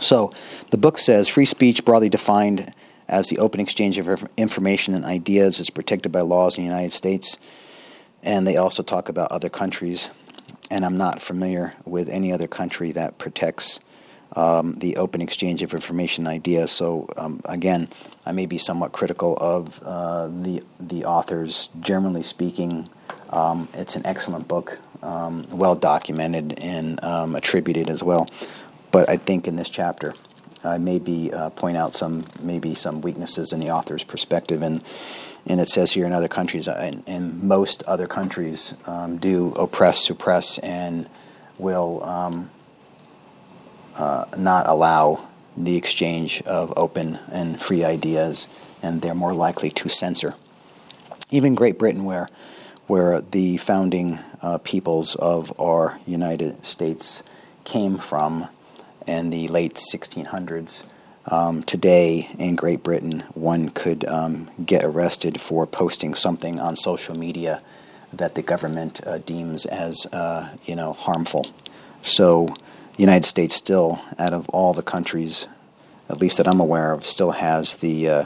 So 0.00 0.32
the 0.70 0.78
book 0.78 0.98
says 0.98 1.28
free 1.28 1.46
speech, 1.46 1.84
broadly 1.84 2.08
defined 2.08 2.72
as 3.08 3.28
the 3.28 3.38
open 3.38 3.60
exchange 3.60 3.98
of 3.98 4.28
information 4.36 4.94
and 4.94 5.04
ideas, 5.04 5.58
is 5.58 5.70
protected 5.70 6.12
by 6.12 6.20
laws 6.20 6.58
in 6.58 6.64
the 6.64 6.68
United 6.68 6.92
States. 6.92 7.38
And 8.22 8.46
they 8.46 8.56
also 8.56 8.82
talk 8.82 9.08
about 9.08 9.32
other 9.32 9.48
countries 9.48 10.10
and 10.70 10.84
I'm 10.84 10.96
not 10.96 11.22
familiar 11.22 11.74
with 11.84 12.08
any 12.08 12.32
other 12.32 12.46
country 12.46 12.92
that 12.92 13.18
protects 13.18 13.80
um, 14.34 14.74
the 14.74 14.96
open 14.96 15.20
exchange 15.20 15.62
of 15.62 15.72
information 15.72 16.26
ideas. 16.26 16.70
So 16.70 17.08
um, 17.16 17.40
again, 17.44 17.88
I 18.24 18.32
may 18.32 18.46
be 18.46 18.58
somewhat 18.58 18.92
critical 18.92 19.36
of 19.40 19.80
uh, 19.84 20.28
the 20.28 20.62
the 20.80 21.04
authors. 21.04 21.68
Generally 21.80 22.24
speaking, 22.24 22.88
um, 23.30 23.68
it's 23.74 23.96
an 23.96 24.04
excellent 24.06 24.48
book, 24.48 24.78
um, 25.02 25.46
well 25.50 25.74
documented 25.74 26.58
and 26.58 27.02
um, 27.04 27.34
attributed 27.36 27.88
as 27.88 28.02
well. 28.02 28.28
But 28.90 29.08
I 29.08 29.16
think 29.16 29.46
in 29.46 29.56
this 29.56 29.70
chapter, 29.70 30.14
I 30.64 30.78
maybe 30.78 31.32
uh, 31.32 31.50
point 31.50 31.76
out 31.76 31.92
some 31.92 32.24
maybe 32.42 32.74
some 32.74 33.00
weaknesses 33.00 33.52
in 33.52 33.60
the 33.60 33.70
author's 33.70 34.04
perspective 34.04 34.62
and 34.62 34.82
and 35.48 35.60
it 35.60 35.68
says 35.68 35.92
here 35.92 36.06
in 36.06 36.12
other 36.12 36.28
countries, 36.28 36.66
and, 36.66 36.96
uh, 36.96 37.02
and 37.06 37.42
most 37.42 37.84
other 37.84 38.08
countries 38.08 38.74
um, 38.86 39.18
do 39.18 39.52
oppress, 39.52 40.04
suppress, 40.04 40.58
and 40.58 41.08
will 41.56 42.02
uh, 43.98 44.26
not 44.36 44.66
allow 44.68 45.28
the 45.56 45.76
exchange 45.76 46.42
of 46.42 46.72
open 46.76 47.18
and 47.32 47.60
free 47.60 47.84
ideas, 47.84 48.46
and 48.82 49.02
they're 49.02 49.14
more 49.14 49.34
likely 49.34 49.70
to 49.70 49.88
censor. 49.88 50.34
Even 51.30 51.54
Great 51.54 51.78
Britain, 51.78 52.04
where 52.04 52.28
where 52.86 53.20
the 53.20 53.56
founding 53.56 54.18
uh, 54.42 54.58
peoples 54.58 55.16
of 55.16 55.58
our 55.60 55.98
United 56.06 56.64
States 56.64 57.22
came 57.64 57.98
from 57.98 58.48
in 59.06 59.30
the 59.30 59.48
late 59.48 59.74
1600s. 59.74 60.84
Um, 61.28 61.64
today 61.64 62.28
in 62.38 62.54
Great 62.54 62.84
Britain, 62.84 63.20
one 63.34 63.70
could 63.70 64.04
um, 64.04 64.48
get 64.64 64.84
arrested 64.84 65.40
for 65.40 65.66
posting 65.66 66.14
something 66.14 66.60
on 66.60 66.76
social 66.76 67.16
media 67.16 67.60
that 68.12 68.36
the 68.36 68.42
government 68.42 69.04
uh, 69.04 69.18
deems 69.18 69.66
as, 69.66 70.06
uh, 70.12 70.56
you 70.64 70.76
know, 70.76 70.92
harmful. 70.92 71.46
So, 72.02 72.56
the 72.96 73.02
United 73.02 73.24
States 73.24 73.54
still, 73.54 74.00
out 74.18 74.32
of 74.32 74.48
all 74.48 74.72
the 74.72 74.82
countries, 74.82 75.46
at 76.08 76.20
least 76.20 76.38
that 76.38 76.48
I'm 76.48 76.60
aware 76.60 76.92
of, 76.92 77.04
still 77.04 77.32
has 77.32 77.76
the 77.76 78.08
uh, 78.08 78.24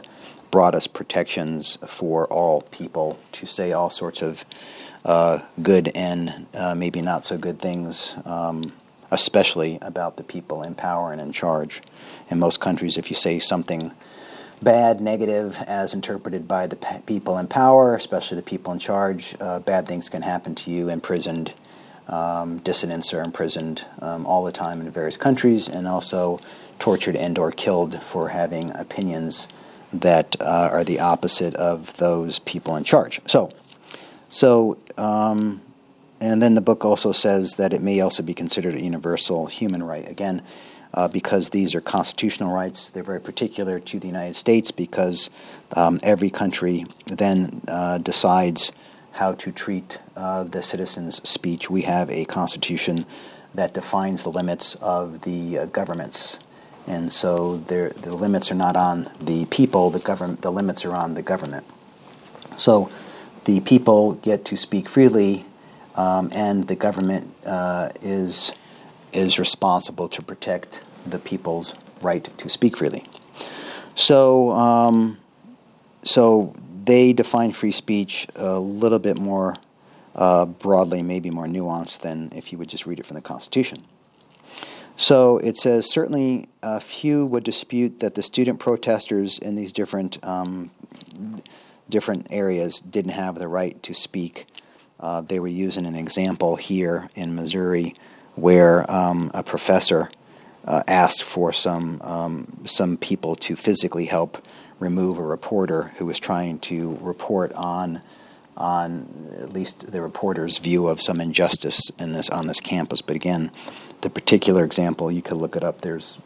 broadest 0.50 0.94
protections 0.94 1.76
for 1.86 2.26
all 2.28 2.62
people 2.62 3.18
to 3.32 3.46
say 3.46 3.72
all 3.72 3.90
sorts 3.90 4.22
of 4.22 4.44
uh, 5.04 5.40
good 5.60 5.90
and 5.94 6.46
uh, 6.54 6.74
maybe 6.74 7.02
not 7.02 7.24
so 7.24 7.36
good 7.36 7.58
things. 7.58 8.16
Um, 8.24 8.72
especially 9.10 9.78
about 9.82 10.16
the 10.16 10.22
people 10.22 10.62
in 10.62 10.74
power 10.74 11.12
and 11.12 11.20
in 11.20 11.32
charge. 11.32 11.82
In 12.28 12.38
most 12.38 12.60
countries, 12.60 12.96
if 12.96 13.10
you 13.10 13.16
say 13.16 13.38
something 13.38 13.92
bad, 14.62 15.00
negative, 15.00 15.58
as 15.66 15.92
interpreted 15.94 16.46
by 16.46 16.66
the 16.66 16.76
people 17.06 17.38
in 17.38 17.48
power, 17.48 17.94
especially 17.94 18.36
the 18.36 18.42
people 18.42 18.72
in 18.72 18.78
charge, 18.78 19.34
uh, 19.40 19.58
bad 19.60 19.88
things 19.88 20.08
can 20.08 20.22
happen 20.22 20.54
to 20.54 20.70
you, 20.70 20.88
imprisoned. 20.88 21.54
Um, 22.10 22.58
dissidents 22.58 23.14
are 23.14 23.22
imprisoned 23.22 23.86
um, 24.02 24.26
all 24.26 24.42
the 24.42 24.52
time 24.52 24.80
in 24.80 24.90
various 24.90 25.16
countries 25.16 25.68
and 25.68 25.86
also 25.86 26.40
tortured 26.80 27.14
and 27.14 27.38
or 27.38 27.52
killed 27.52 28.02
for 28.02 28.30
having 28.30 28.70
opinions 28.72 29.46
that 29.92 30.36
uh, 30.40 30.68
are 30.72 30.84
the 30.84 30.98
opposite 30.98 31.54
of 31.54 31.96
those 31.98 32.40
people 32.40 32.74
in 32.74 32.82
charge. 32.82 33.20
So, 33.26 33.52
so 34.28 34.76
um, 34.98 35.60
and 36.20 36.42
then 36.42 36.54
the 36.54 36.60
book 36.60 36.84
also 36.84 37.12
says 37.12 37.54
that 37.56 37.72
it 37.72 37.80
may 37.80 38.00
also 38.00 38.22
be 38.22 38.34
considered 38.34 38.74
a 38.74 38.82
universal 38.82 39.46
human 39.46 39.82
right. 39.82 40.08
Again, 40.08 40.42
uh, 40.92 41.08
because 41.08 41.50
these 41.50 41.74
are 41.74 41.80
constitutional 41.80 42.52
rights, 42.52 42.90
they're 42.90 43.02
very 43.02 43.20
particular 43.20 43.78
to 43.78 43.98
the 43.98 44.06
United 44.06 44.34
States 44.34 44.70
because 44.70 45.30
um, 45.76 45.98
every 46.02 46.30
country 46.30 46.84
then 47.06 47.62
uh, 47.68 47.98
decides 47.98 48.72
how 49.12 49.34
to 49.34 49.52
treat 49.52 49.98
uh, 50.16 50.44
the 50.44 50.62
citizens' 50.62 51.28
speech. 51.28 51.70
We 51.70 51.82
have 51.82 52.10
a 52.10 52.24
constitution 52.24 53.06
that 53.54 53.74
defines 53.74 54.22
the 54.22 54.30
limits 54.30 54.76
of 54.76 55.22
the 55.22 55.58
uh, 55.58 55.66
governments. 55.66 56.38
And 56.86 57.12
so 57.12 57.56
the 57.56 57.92
limits 58.14 58.50
are 58.50 58.54
not 58.56 58.76
on 58.76 59.10
the 59.20 59.44
people, 59.46 59.90
the, 59.90 59.98
government, 59.98 60.42
the 60.42 60.50
limits 60.50 60.84
are 60.84 60.94
on 60.94 61.14
the 61.14 61.22
government. 61.22 61.64
So 62.56 62.90
the 63.44 63.60
people 63.60 64.14
get 64.14 64.44
to 64.46 64.56
speak 64.56 64.88
freely 64.88 65.44
um, 65.96 66.30
and 66.32 66.68
the 66.68 66.76
government 66.76 67.34
uh, 67.44 67.90
is 68.00 68.52
is 69.12 69.38
responsible 69.38 70.08
to 70.08 70.22
protect 70.22 70.84
the 71.04 71.18
people's 71.18 71.74
right 72.00 72.28
to 72.38 72.48
speak 72.48 72.76
freely. 72.76 73.04
So, 73.94 74.52
um, 74.52 75.18
so 76.04 76.54
they 76.84 77.12
define 77.12 77.52
free 77.52 77.72
speech 77.72 78.26
a 78.36 78.58
little 78.58 78.98
bit 78.98 79.16
more 79.16 79.56
uh, 80.14 80.44
broadly, 80.44 81.02
maybe 81.02 81.30
more 81.30 81.46
nuanced 81.46 82.00
than 82.00 82.30
if 82.34 82.52
you 82.52 82.58
would 82.58 82.68
just 82.68 82.86
read 82.86 82.98
it 82.98 83.06
from 83.06 83.14
the 83.14 83.20
Constitution. 83.20 83.84
So 84.96 85.38
it 85.38 85.56
says 85.56 85.90
certainly 85.90 86.48
a 86.62 86.80
few 86.80 87.24
would 87.26 87.44
dispute 87.44 88.00
that 88.00 88.14
the 88.14 88.22
student 88.22 88.58
protesters 88.58 89.38
in 89.38 89.54
these 89.54 89.72
different 89.72 90.22
um, 90.24 90.70
different 91.88 92.26
areas 92.30 92.80
didn't 92.80 93.12
have 93.12 93.36
the 93.36 93.48
right 93.48 93.82
to 93.82 93.94
speak 93.94 94.46
uh, 95.00 95.22
they 95.22 95.40
were 95.40 95.48
using 95.48 95.86
an 95.86 95.94
example 95.94 96.56
here 96.56 97.08
in 97.14 97.34
Missouri 97.34 97.94
where 98.34 98.88
um, 98.90 99.30
a 99.34 99.42
professor 99.42 100.10
uh, 100.66 100.82
asked 100.86 101.24
for 101.24 101.52
some 101.52 102.00
um, 102.02 102.46
some 102.66 102.98
people 102.98 103.34
to 103.34 103.56
physically 103.56 104.04
help 104.04 104.44
remove 104.80 105.18
a 105.18 105.22
reporter 105.22 105.92
who 105.96 106.06
was 106.06 106.18
trying 106.18 106.58
to 106.58 106.98
report 107.00 107.52
on 107.52 108.02
on 108.56 109.06
at 109.38 109.52
least 109.52 109.90
the 109.92 110.02
reporter's 110.02 110.58
view 110.58 110.86
of 110.86 111.00
some 111.00 111.20
injustice 111.20 111.90
in 111.98 112.12
this 112.12 112.28
on 112.28 112.46
this 112.46 112.60
campus. 112.60 113.00
But 113.00 113.16
again, 113.16 113.50
the 114.00 114.10
particular 114.10 114.64
example 114.64 115.12
you 115.12 115.22
could 115.22 115.36
look 115.36 115.54
it 115.56 115.62
up. 115.62 115.82
There's 115.82 116.18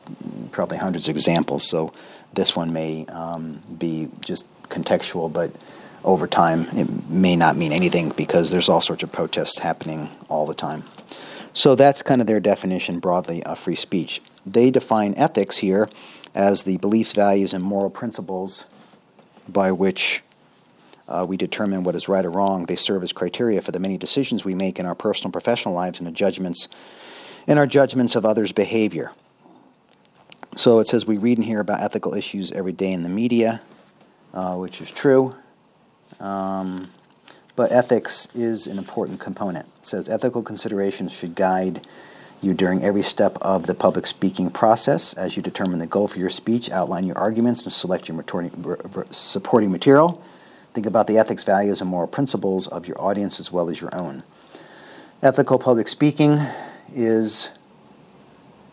probably 0.51 0.79
hundreds 0.79 1.09
of 1.09 1.17
examples, 1.17 1.69
so 1.69 1.93
this 2.33 2.57
one 2.57 2.73
may 2.73 3.07
um, 3.07 3.63
be 3.77 4.09
just 4.25 4.47
contextual, 4.69 5.33
but 5.33 5.51
over 6.05 6.27
time, 6.27 6.67
it 6.73 7.09
may 7.09 7.35
not 7.35 7.57
mean 7.57 7.73
anything 7.73 8.11
because 8.11 8.51
there's 8.51 8.69
all 8.69 8.81
sorts 8.81 9.03
of 9.03 9.11
protests 9.11 9.61
happening 9.61 10.11
all 10.29 10.47
the 10.47 10.55
time. 10.55 10.85
So 11.55 11.75
that's 11.75 12.03
kind 12.03 12.21
of 12.21 12.27
their 12.27 12.41
definition 12.41 12.99
broadly 12.99 13.43
of 13.45 13.59
free 13.59 13.77
speech. 13.77 14.21
They 14.45 14.71
define 14.71 15.15
ethics 15.17 15.59
here 15.59 15.89
as 16.35 16.65
the 16.65 16.77
beliefs, 16.79 17.13
values, 17.13 17.55
and 17.55 17.63
moral 17.63 17.91
principles 17.91 18.67
by 19.49 19.71
which 19.71 20.23
uh, 21.09 21.25
we 21.29 21.37
determine 21.37 21.85
what 21.85 21.95
is 21.95 22.09
right 22.09 22.25
or 22.25 22.31
wrong. 22.31 22.67
They 22.67 22.77
serve 22.77 23.03
as 23.03 23.13
criteria 23.13 23.61
for 23.61 23.73
the 23.73 23.79
many 23.79 23.99
decisions 23.99 24.45
we 24.45 24.55
make 24.55 24.79
in 24.79 24.87
our 24.87 24.95
personal 24.95 25.31
professional 25.31 25.75
lives 25.75 26.01
and 26.01 26.07
the 26.07 26.13
judgments 26.13 26.69
in 27.47 27.59
our 27.59 27.67
judgments 27.67 28.17
of 28.17 28.25
others' 28.25 28.53
behavior. 28.53 29.13
So 30.57 30.79
it 30.79 30.87
says 30.87 31.07
we 31.07 31.19
read 31.19 31.37
and 31.37 31.45
hear 31.45 31.61
about 31.61 31.83
ethical 31.83 32.15
issues 32.15 32.51
every 32.53 32.73
day 32.73 32.93
in 32.93 33.03
the 33.03 33.09
media, 33.09 33.61
uh, 34.33 34.57
which 34.57 34.81
is 34.81 34.91
true. 34.91 35.37
Um, 36.21 36.89
but 37.57 37.71
ethics 37.71 38.35
is 38.35 38.67
an 38.67 38.79
important 38.79 39.21
component. 39.21 39.67
It 39.81 39.87
says 39.87 40.09
ethical 40.09 40.43
considerations 40.43 41.13
should 41.13 41.35
guide 41.35 41.87
you 42.45 42.55
during 42.55 42.85
every 42.85 43.03
step 43.03 43.37
of 43.41 43.67
the 43.67 43.75
public 43.75 44.07
speaking 44.07 44.51
process 44.51 45.15
as 45.15 45.37
you 45.37 45.43
determine 45.43 45.79
the 45.79 45.87
goal 45.87 46.09
for 46.09 46.19
your 46.19 46.29
speech, 46.29 46.71
outline 46.71 47.05
your 47.05 47.19
arguments, 47.19 47.65
and 47.65 47.73
select 47.73 48.09
your 48.09 48.25
supporting 49.11 49.71
material. 49.71 50.23
Think 50.73 50.87
about 50.87 51.07
the 51.07 51.19
ethics, 51.19 51.45
values, 51.45 51.81
and 51.81 51.89
moral 51.89 52.09
principles 52.09 52.67
of 52.67 52.87
your 52.87 53.01
audience 53.01 53.39
as 53.41 53.53
well 53.53 53.71
as 53.71 53.81
your 53.81 53.95
own. 53.95 54.23
Ethical 55.23 55.59
public 55.59 55.89
speaking 55.89 56.41
is 56.93 57.51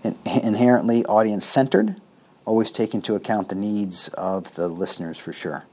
inherently 0.04 1.06
audience 1.06 1.46
centered, 1.46 1.96
always 2.46 2.72
take 2.72 2.94
into 2.94 3.16
account 3.16 3.50
the 3.50 3.56
needs 3.56 4.08
of 4.10 4.56
the 4.56 4.68
listeners 4.68 5.20
for 5.20 5.32
sure. 5.32 5.66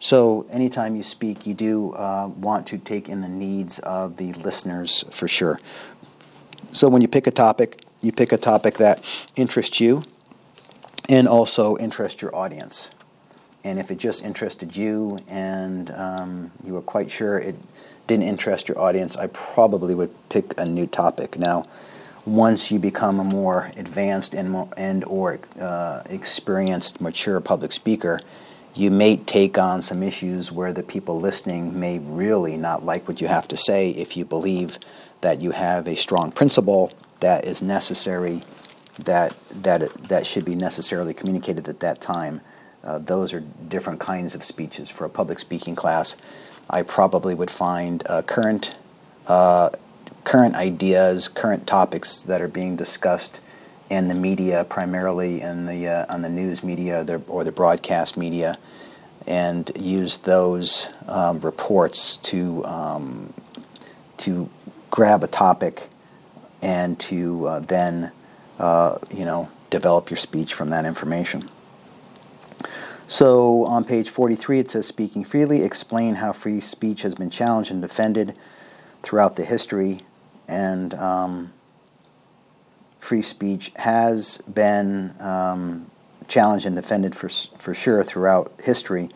So, 0.00 0.46
anytime 0.50 0.96
you 0.96 1.02
speak, 1.02 1.46
you 1.46 1.54
do 1.54 1.92
uh, 1.92 2.28
want 2.28 2.66
to 2.68 2.78
take 2.78 3.08
in 3.08 3.20
the 3.20 3.28
needs 3.28 3.78
of 3.78 4.18
the 4.18 4.32
listeners 4.32 5.04
for 5.10 5.26
sure. 5.26 5.60
So, 6.74 6.88
when 6.88 7.02
you 7.02 7.06
pick 7.08 7.28
a 7.28 7.30
topic, 7.30 7.84
you 8.00 8.10
pick 8.10 8.32
a 8.32 8.36
topic 8.36 8.78
that 8.78 8.98
interests 9.36 9.78
you 9.78 10.02
and 11.08 11.28
also 11.28 11.76
interests 11.76 12.20
your 12.20 12.34
audience. 12.34 12.90
And 13.62 13.78
if 13.78 13.92
it 13.92 13.98
just 13.98 14.24
interested 14.24 14.76
you 14.76 15.20
and 15.28 15.92
um, 15.92 16.50
you 16.66 16.74
were 16.74 16.82
quite 16.82 17.12
sure 17.12 17.38
it 17.38 17.54
didn't 18.08 18.24
interest 18.24 18.66
your 18.66 18.76
audience, 18.80 19.16
I 19.16 19.28
probably 19.28 19.94
would 19.94 20.10
pick 20.30 20.52
a 20.58 20.66
new 20.66 20.88
topic. 20.88 21.38
Now, 21.38 21.64
once 22.26 22.72
you 22.72 22.80
become 22.80 23.20
a 23.20 23.24
more 23.24 23.70
advanced 23.76 24.34
and, 24.34 24.50
more, 24.50 24.68
and 24.76 25.04
or 25.04 25.38
uh, 25.60 26.02
experienced, 26.10 27.00
mature 27.00 27.38
public 27.38 27.70
speaker, 27.70 28.20
you 28.74 28.90
may 28.90 29.16
take 29.16 29.56
on 29.56 29.82
some 29.82 30.02
issues 30.02 30.50
where 30.50 30.72
the 30.72 30.82
people 30.82 31.20
listening 31.20 31.78
may 31.78 31.98
really 31.98 32.56
not 32.56 32.84
like 32.84 33.06
what 33.06 33.20
you 33.20 33.28
have 33.28 33.46
to 33.48 33.56
say 33.56 33.90
if 33.90 34.16
you 34.16 34.24
believe 34.24 34.78
that 35.20 35.40
you 35.40 35.52
have 35.52 35.86
a 35.86 35.96
strong 35.96 36.32
principle 36.32 36.92
that 37.20 37.44
is 37.44 37.62
necessary 37.62 38.42
that 39.04 39.34
that 39.50 39.92
that 39.94 40.26
should 40.26 40.44
be 40.44 40.54
necessarily 40.54 41.14
communicated 41.14 41.68
at 41.68 41.80
that 41.80 42.00
time. 42.00 42.40
Uh, 42.82 42.98
those 42.98 43.32
are 43.32 43.40
different 43.40 43.98
kinds 43.98 44.34
of 44.34 44.44
speeches. 44.44 44.90
For 44.90 45.04
a 45.04 45.08
public 45.10 45.38
speaking 45.38 45.74
class 45.74 46.16
i 46.70 46.82
probably 46.82 47.34
would 47.34 47.50
find 47.50 48.02
uh, 48.06 48.22
current 48.22 48.74
uh, 49.26 49.70
current 50.24 50.54
ideas 50.54 51.28
current 51.28 51.66
topics 51.66 52.22
that 52.22 52.40
are 52.40 52.48
being 52.48 52.76
discussed 52.76 53.40
in 53.90 54.08
the 54.08 54.14
media, 54.14 54.64
primarily 54.64 55.40
in 55.40 55.66
the 55.66 55.88
uh, 55.88 56.12
on 56.12 56.22
the 56.22 56.28
news 56.28 56.62
media 56.62 57.04
or 57.28 57.44
the 57.44 57.52
broadcast 57.52 58.16
media, 58.16 58.58
and 59.26 59.70
use 59.76 60.18
those 60.18 60.88
um, 61.06 61.40
reports 61.40 62.16
to 62.16 62.64
um, 62.64 63.32
to 64.18 64.48
grab 64.90 65.22
a 65.22 65.26
topic 65.26 65.88
and 66.62 66.98
to 66.98 67.46
uh, 67.46 67.60
then 67.60 68.10
uh, 68.58 68.98
you 69.14 69.24
know 69.24 69.50
develop 69.70 70.10
your 70.10 70.16
speech 70.16 70.54
from 70.54 70.70
that 70.70 70.84
information. 70.84 71.48
So 73.06 73.64
on 73.66 73.84
page 73.84 74.08
43 74.08 74.60
it 74.60 74.70
says 74.70 74.86
speaking 74.86 75.24
freely 75.24 75.62
explain 75.62 76.16
how 76.16 76.32
free 76.32 76.60
speech 76.60 77.02
has 77.02 77.14
been 77.14 77.28
challenged 77.28 77.70
and 77.70 77.82
defended 77.82 78.34
throughout 79.02 79.36
the 79.36 79.44
history 79.44 80.00
and 80.48 80.94
um, 80.94 81.52
free 83.04 83.20
speech 83.20 83.70
has 83.76 84.38
been 84.48 85.14
um, 85.20 85.90
challenged 86.26 86.64
and 86.64 86.74
defended 86.74 87.14
for, 87.14 87.28
for 87.28 87.74
sure 87.74 88.02
throughout 88.02 88.50
history. 88.64 89.10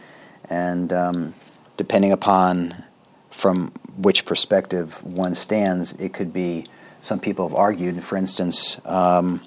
And 0.50 0.92
um, 0.92 1.35
depending 1.78 2.12
upon 2.12 2.85
from 3.30 3.73
which 3.97 4.26
perspective 4.26 5.02
one 5.02 5.35
stands, 5.35 5.95
it 5.95 6.12
could 6.12 6.35
be 6.35 6.66
some 7.00 7.18
people 7.18 7.49
have 7.49 7.57
argued, 7.57 8.04
for 8.04 8.18
instance, 8.18 8.78
um, 8.85 9.40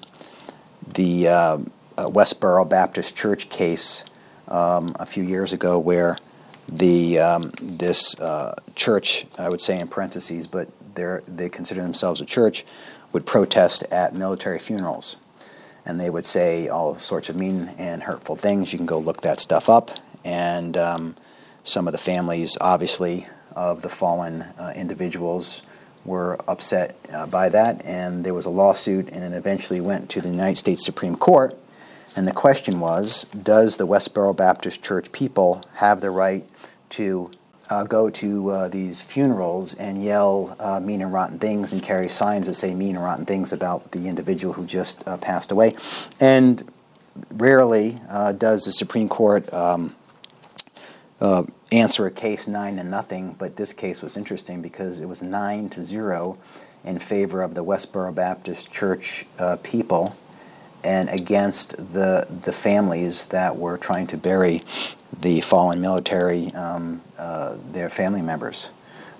the 0.92 1.28
uh, 1.28 1.58
Westboro 1.96 2.68
Baptist 2.68 3.14
Church 3.14 3.48
case 3.48 4.04
um, 4.48 4.96
a 4.98 5.06
few 5.06 5.22
years 5.22 5.52
ago, 5.52 5.78
where 5.78 6.18
the 6.68 7.20
um, 7.20 7.52
this 7.62 8.18
uh, 8.18 8.54
church, 8.74 9.26
I 9.38 9.48
would 9.48 9.60
say 9.60 9.78
in 9.78 9.86
parentheses, 9.86 10.48
but 10.48 10.68
they 10.94 11.18
they 11.28 11.48
consider 11.48 11.82
themselves 11.82 12.20
a 12.20 12.24
church, 12.24 12.64
would 13.12 13.26
protest 13.26 13.84
at 13.90 14.14
military 14.14 14.58
funerals, 14.58 15.16
and 15.84 16.00
they 16.00 16.10
would 16.10 16.26
say 16.26 16.68
all 16.68 16.98
sorts 16.98 17.28
of 17.28 17.36
mean 17.36 17.68
and 17.78 18.04
hurtful 18.04 18.36
things. 18.36 18.72
You 18.72 18.78
can 18.78 18.86
go 18.86 18.98
look 18.98 19.20
that 19.22 19.40
stuff 19.40 19.68
up, 19.68 19.90
and 20.24 20.76
um, 20.76 21.16
some 21.64 21.86
of 21.86 21.92
the 21.92 21.98
families, 21.98 22.56
obviously, 22.60 23.26
of 23.54 23.82
the 23.82 23.88
fallen 23.88 24.42
uh, 24.42 24.72
individuals 24.74 25.62
were 26.04 26.38
upset 26.48 26.96
uh, 27.12 27.26
by 27.26 27.48
that, 27.48 27.84
and 27.84 28.24
there 28.24 28.34
was 28.34 28.46
a 28.46 28.50
lawsuit, 28.50 29.08
and 29.08 29.22
it 29.22 29.36
eventually 29.36 29.80
went 29.80 30.10
to 30.10 30.20
the 30.20 30.28
United 30.28 30.56
States 30.56 30.84
Supreme 30.84 31.16
Court. 31.16 31.56
And 32.16 32.26
the 32.26 32.32
question 32.32 32.80
was 32.80 33.24
Does 33.24 33.76
the 33.76 33.86
Westboro 33.86 34.36
Baptist 34.36 34.82
Church 34.82 35.12
people 35.12 35.64
have 35.76 36.00
the 36.00 36.10
right 36.10 36.44
to 36.90 37.30
uh, 37.70 37.84
go 37.84 38.10
to 38.10 38.50
uh, 38.50 38.68
these 38.68 39.00
funerals 39.00 39.74
and 39.74 40.04
yell 40.04 40.56
uh, 40.58 40.80
mean 40.80 41.02
and 41.02 41.12
rotten 41.12 41.38
things 41.38 41.72
and 41.72 41.82
carry 41.82 42.08
signs 42.08 42.46
that 42.46 42.54
say 42.54 42.74
mean 42.74 42.96
and 42.96 43.04
rotten 43.04 43.24
things 43.24 43.52
about 43.52 43.92
the 43.92 44.08
individual 44.08 44.54
who 44.54 44.66
just 44.66 45.06
uh, 45.06 45.16
passed 45.16 45.50
away? 45.50 45.74
And 46.20 46.70
rarely 47.30 48.00
uh, 48.08 48.32
does 48.32 48.64
the 48.64 48.72
Supreme 48.72 49.08
Court. 49.08 49.52
Um, 49.52 49.94
uh, 51.20 51.44
answer 51.70 52.04
a 52.04 52.10
case 52.10 52.48
nine 52.48 52.76
to 52.76 52.82
nothing, 52.82 53.36
but 53.38 53.54
this 53.54 53.72
case 53.72 54.02
was 54.02 54.16
interesting 54.16 54.60
because 54.60 54.98
it 54.98 55.06
was 55.06 55.22
nine 55.22 55.68
to 55.68 55.80
zero 55.84 56.36
in 56.82 56.98
favor 56.98 57.42
of 57.42 57.54
the 57.54 57.64
Westboro 57.64 58.12
Baptist 58.12 58.72
Church 58.72 59.24
people 59.62 60.16
and 60.84 61.08
against 61.08 61.76
the 61.92 62.26
the 62.44 62.52
families 62.52 63.26
that 63.26 63.56
were 63.56 63.78
trying 63.78 64.06
to 64.08 64.16
bury 64.16 64.62
the 65.20 65.40
fallen 65.40 65.80
military, 65.80 66.52
um, 66.52 67.00
uh, 67.18 67.56
their 67.72 67.88
family 67.88 68.22
members. 68.22 68.70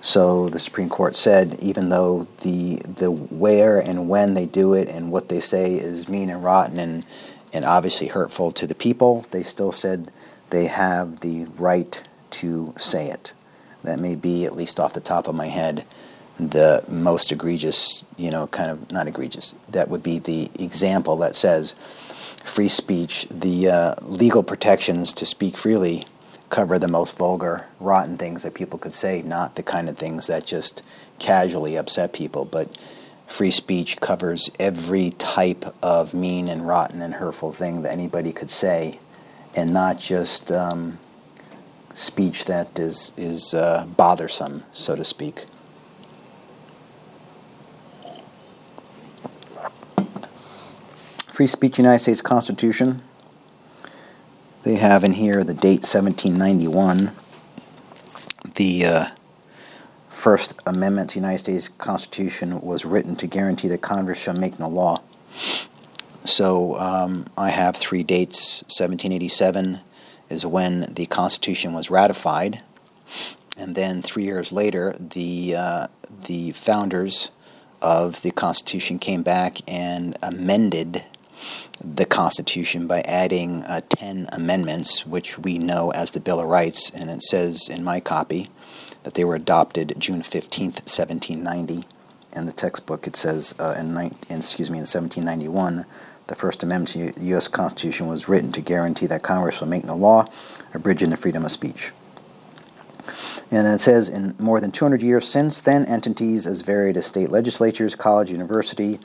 So 0.01 0.49
the 0.49 0.59
Supreme 0.59 0.89
Court 0.89 1.15
said, 1.15 1.57
even 1.61 1.89
though 1.89 2.27
the 2.41 2.77
the 2.77 3.09
where 3.09 3.79
and 3.79 4.09
when 4.09 4.33
they 4.33 4.45
do 4.45 4.73
it 4.73 4.89
and 4.89 5.11
what 5.11 5.29
they 5.29 5.39
say 5.39 5.75
is 5.75 6.09
mean 6.09 6.29
and 6.29 6.43
rotten 6.43 6.77
and 6.77 7.05
and 7.53 7.63
obviously 7.63 8.07
hurtful 8.07 8.51
to 8.51 8.67
the 8.67 8.75
people, 8.75 9.25
they 9.31 9.43
still 9.43 9.71
said 9.71 10.11
they 10.49 10.65
have 10.65 11.21
the 11.21 11.45
right 11.57 12.03
to 12.31 12.73
say 12.77 13.09
it. 13.09 13.31
That 13.83 13.99
may 13.99 14.15
be, 14.15 14.45
at 14.45 14.55
least 14.55 14.79
off 14.79 14.93
the 14.93 14.99
top 14.99 15.27
of 15.27 15.35
my 15.35 15.47
head, 15.47 15.85
the 16.49 16.83
most 16.87 17.31
egregious, 17.31 18.03
you 18.17 18.31
know, 18.31 18.47
kind 18.47 18.69
of 18.71 18.91
not 18.91 19.07
egregious. 19.07 19.55
That 19.69 19.89
would 19.89 20.03
be 20.03 20.19
the 20.19 20.49
example 20.59 21.17
that 21.17 21.35
says 21.35 21.73
free 22.43 22.67
speech, 22.67 23.27
the 23.29 23.69
uh, 23.69 23.95
legal 24.01 24.43
protections 24.43 25.13
to 25.13 25.25
speak 25.25 25.57
freely 25.57 26.05
cover 26.49 26.77
the 26.77 26.87
most 26.87 27.17
vulgar, 27.17 27.65
rotten 27.79 28.15
things 28.15 28.43
that 28.43 28.53
people 28.53 28.77
could 28.77 28.93
say, 28.93 29.23
not 29.23 29.55
the 29.55 29.63
kind 29.63 29.89
of 29.89 29.97
things 29.97 30.27
that 30.27 30.45
just 30.45 30.83
casually 31.17 31.75
upset 31.75 32.13
people. 32.13 32.45
But 32.45 32.77
free 33.25 33.49
speech 33.49 33.99
covers 33.99 34.51
every 34.59 35.11
type 35.11 35.65
of 35.81 36.13
mean 36.13 36.47
and 36.47 36.67
rotten 36.67 37.01
and 37.01 37.15
hurtful 37.15 37.51
thing 37.51 37.81
that 37.81 37.91
anybody 37.91 38.31
could 38.31 38.51
say 38.51 38.99
and 39.55 39.73
not 39.73 39.99
just 39.99 40.51
um, 40.51 40.99
speech 41.93 42.45
that 42.45 42.77
is, 42.77 43.13
is 43.17 43.53
uh, 43.53 43.87
bothersome, 43.97 44.63
so 44.73 44.95
to 44.95 45.03
speak. 45.03 45.45
Free 51.33 51.47
Speech 51.47 51.77
United 51.77 51.99
States 51.99 52.21
Constitution. 52.21 53.01
They 54.63 54.75
have 54.75 55.03
in 55.03 55.13
here 55.13 55.43
the 55.43 55.53
date 55.53 55.83
1791. 55.83 57.11
The 58.55 58.85
uh, 58.85 59.05
First 60.09 60.53
Amendment 60.65 61.09
to 61.09 61.13
the 61.15 61.19
United 61.19 61.39
States 61.39 61.67
Constitution 61.67 62.61
was 62.61 62.85
written 62.85 63.17
to 63.17 63.27
guarantee 63.27 63.67
that 63.67 63.81
Congress 63.81 64.21
shall 64.21 64.35
make 64.35 64.57
no 64.59 64.69
law 64.69 65.01
so 66.25 66.77
um, 66.77 67.25
I 67.37 67.49
have 67.49 67.75
three 67.75 68.03
dates. 68.03 68.63
1787 68.63 69.81
is 70.29 70.45
when 70.45 70.93
the 70.93 71.05
Constitution 71.05 71.73
was 71.73 71.89
ratified, 71.89 72.61
and 73.57 73.75
then 73.75 74.01
three 74.01 74.23
years 74.23 74.51
later, 74.51 74.95
the 74.97 75.55
uh, 75.55 75.87
the 76.25 76.51
founders 76.53 77.31
of 77.81 78.21
the 78.21 78.31
Constitution 78.31 78.99
came 78.99 79.23
back 79.23 79.57
and 79.67 80.17
amended 80.23 81.03
the 81.83 82.05
Constitution 82.05 82.87
by 82.87 83.01
adding 83.01 83.63
uh, 83.63 83.81
10 83.89 84.27
amendments, 84.31 85.05
which 85.05 85.37
we 85.37 85.57
know 85.57 85.91
as 85.91 86.11
the 86.11 86.19
Bill 86.19 86.39
of 86.39 86.47
Rights, 86.47 86.89
and 86.89 87.09
it 87.09 87.23
says 87.23 87.69
in 87.69 87.83
my 87.83 87.99
copy 87.99 88.49
that 89.03 89.13
they 89.15 89.23
were 89.23 89.35
adopted 89.35 89.95
June 89.97 90.21
15th, 90.21 90.83
1790. 90.85 91.85
In 92.35 92.45
the 92.45 92.51
textbook, 92.51 93.05
it 93.05 93.15
says 93.15 93.53
uh, 93.59 93.75
in, 93.77 93.95
in, 93.97 94.37
excuse 94.37 94.71
me 94.71 94.77
in 94.77 94.87
1791 94.87 95.85
the 96.27 96.35
First 96.35 96.63
Amendment 96.63 97.13
to 97.13 97.19
the 97.19 97.27
U.S. 97.27 97.47
Constitution 97.47 98.07
was 98.07 98.29
written 98.29 98.51
to 98.53 98.61
guarantee 98.61 99.05
that 99.07 99.23
Congress 99.23 99.59
will 99.59 99.67
make 99.67 99.83
no 99.83 99.95
law 99.95 100.25
abridging 100.73 101.09
the 101.09 101.17
freedom 101.17 101.43
of 101.45 101.51
speech. 101.51 101.91
And 103.51 103.67
it 103.67 103.81
says, 103.81 104.07
in 104.07 104.33
more 104.39 104.61
than 104.61 104.71
200 104.71 105.03
years 105.03 105.27
since 105.27 105.59
then, 105.59 105.85
entities 105.85 106.47
as 106.47 106.61
varied 106.61 106.95
as 106.95 107.05
state 107.05 107.29
legislatures, 107.29 107.95
college, 107.95 108.31
university, 108.31 108.99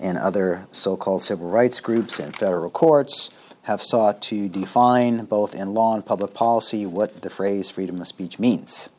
and 0.00 0.18
other 0.18 0.66
so 0.72 0.96
called 0.96 1.22
civil 1.22 1.48
rights 1.48 1.80
groups 1.80 2.18
and 2.18 2.34
federal 2.34 2.70
courts 2.70 3.46
have 3.62 3.82
sought 3.82 4.22
to 4.22 4.48
define, 4.48 5.24
both 5.26 5.54
in 5.54 5.74
law 5.74 5.94
and 5.94 6.04
public 6.04 6.34
policy, 6.34 6.86
what 6.86 7.22
the 7.22 7.30
phrase 7.30 7.70
freedom 7.70 8.00
of 8.00 8.06
speech 8.06 8.38
means. 8.38 8.90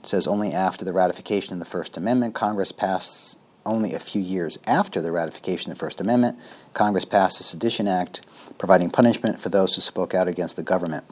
It 0.00 0.06
says 0.06 0.26
only 0.26 0.52
after 0.52 0.84
the 0.84 0.92
ratification 0.92 1.52
of 1.52 1.58
the 1.58 1.64
First 1.64 1.96
Amendment, 1.96 2.34
Congress 2.34 2.72
passed 2.72 3.38
only 3.66 3.94
a 3.94 3.98
few 3.98 4.20
years 4.20 4.58
after 4.66 5.00
the 5.00 5.12
ratification 5.12 5.70
of 5.70 5.78
the 5.78 5.84
First 5.84 6.00
Amendment, 6.00 6.38
Congress 6.72 7.04
passed 7.04 7.38
the 7.38 7.44
Sedition 7.44 7.88
Act, 7.88 8.20
providing 8.58 8.90
punishment 8.90 9.40
for 9.40 9.48
those 9.48 9.74
who 9.74 9.80
spoke 9.80 10.14
out 10.14 10.28
against 10.28 10.56
the 10.56 10.62
government. 10.62 11.04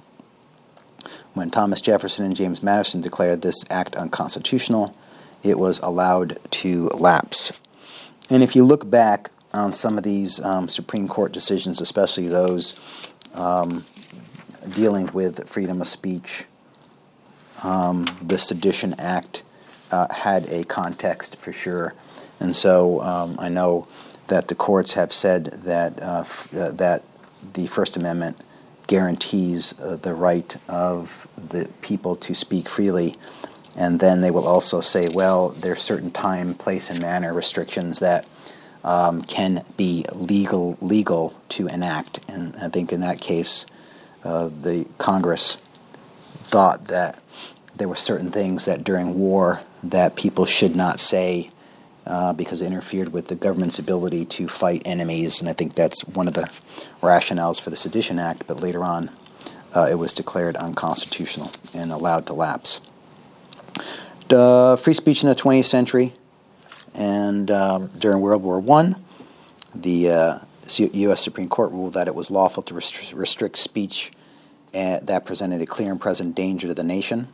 When 1.35 1.50
Thomas 1.50 1.80
Jefferson 1.80 2.24
and 2.24 2.37
James 2.37 2.62
Madison 2.62 3.00
declared 3.00 3.42
this 3.42 3.64
act 3.70 3.96
unconstitutional, 3.96 4.94
it 5.42 5.58
was 5.58 5.78
allowed 5.80 6.38
to 6.50 6.88
lapse. 6.88 7.61
And 8.30 8.42
if 8.42 8.56
you 8.56 8.64
look 8.64 8.88
back 8.88 9.30
on 9.52 9.72
some 9.72 9.98
of 9.98 10.04
these 10.04 10.40
um, 10.40 10.68
Supreme 10.68 11.08
Court 11.08 11.32
decisions, 11.32 11.80
especially 11.80 12.28
those 12.28 12.74
um, 13.35 13.85
dealing 14.74 15.11
with 15.12 15.48
freedom 15.48 15.80
of 15.80 15.87
speech, 15.87 16.44
um, 17.62 18.06
the 18.22 18.38
Sedition 18.38 18.94
Act 18.98 19.42
uh, 19.90 20.12
had 20.12 20.48
a 20.48 20.64
context 20.64 21.37
for 21.37 21.52
sure. 21.52 21.94
And 22.40 22.56
so 22.56 23.00
um, 23.02 23.37
I 23.38 23.48
know 23.48 23.87
that 24.28 24.48
the 24.48 24.54
courts 24.54 24.94
have 24.94 25.12
said 25.12 25.44
that 25.64 26.02
uh, 26.02 26.20
f- 26.20 26.54
uh, 26.54 26.70
that 26.72 27.02
the 27.52 27.66
First 27.66 27.96
Amendment 27.96 28.40
guarantees 28.87 29.78
uh, 29.80 29.96
the 29.96 30.14
right 30.14 30.56
of 30.68 31.28
the 31.37 31.68
people 31.82 32.16
to 32.16 32.35
speak 32.35 32.68
freely, 32.68 33.16
and 33.76 34.00
then 34.00 34.20
they 34.20 34.30
will 34.30 34.46
also 34.46 34.80
say, 34.80 35.06
well, 35.12 35.50
there's 35.50 35.80
certain 35.80 36.11
time, 36.11 36.54
place, 36.54 36.90
and 36.90 37.00
manner 37.00 37.32
restrictions 37.32 38.00
that 38.00 38.26
um, 38.85 39.22
can 39.22 39.64
be 39.76 40.04
legal 40.12 40.76
legal 40.80 41.35
to 41.50 41.68
enact. 41.68 42.20
And 42.28 42.54
I 42.56 42.68
think 42.68 42.92
in 42.92 43.00
that 43.00 43.20
case, 43.20 43.66
uh, 44.24 44.48
the 44.48 44.87
Congress 44.98 45.56
thought 45.56 46.87
that 46.87 47.22
there 47.76 47.88
were 47.88 47.96
certain 47.96 48.30
things 48.30 48.66
that 48.66 48.85
during 48.85 49.18
war 49.18 49.62
that 49.82 50.16
people 50.16 50.44
should 50.44 50.76
not 50.76 51.00
say 51.00 51.50
uh, 52.06 52.32
because 52.32 52.61
it 52.61 52.66
interfered 52.66 53.12
with 53.12 53.28
the 53.28 53.35
government's 53.35 53.78
ability 53.78 54.24
to 54.24 54.48
fight 54.48 54.82
enemies, 54.85 55.40
and 55.40 55.48
I 55.48 55.52
think 55.52 55.74
that's 55.74 56.04
one 56.04 56.28
of 56.28 56.35
the 56.35 56.50
rationales 57.00 57.61
for 57.61 57.70
the 57.70 57.76
Sedition 57.76 58.18
Act. 58.18 58.46
But 58.46 58.61
later 58.61 58.85
on, 58.85 59.11
uh, 59.74 59.88
it 59.90 59.94
was 59.94 60.12
declared 60.12 60.56
unconstitutional 60.56 61.52
and 61.74 61.92
allowed 61.92 62.26
to 62.26 62.35
lapse. 62.35 62.80
Free 64.76 64.94
speech 64.94 65.22
in 65.22 65.28
the 65.28 65.35
20th 65.35 65.64
century 65.64 66.14
and 66.94 67.50
um, 67.50 67.90
during 67.98 68.20
World 68.20 68.42
War 68.42 68.62
I, 68.78 68.94
the 69.74 70.11
uh, 70.11 70.38
U.S. 70.78 71.22
Supreme 71.22 71.48
Court 71.48 71.72
ruled 71.72 71.94
that 71.94 72.06
it 72.06 72.14
was 72.14 72.30
lawful 72.30 72.62
to 72.64 72.74
rest- 72.74 73.12
restrict 73.12 73.56
speech 73.56 74.12
uh, 74.74 75.00
that 75.00 75.24
presented 75.24 75.61
a 75.61 75.66
clear 75.66 75.90
and 75.90 76.00
present 76.00 76.35
danger 76.35 76.68
to 76.68 76.74
the 76.74 76.85
nation. 76.85 77.28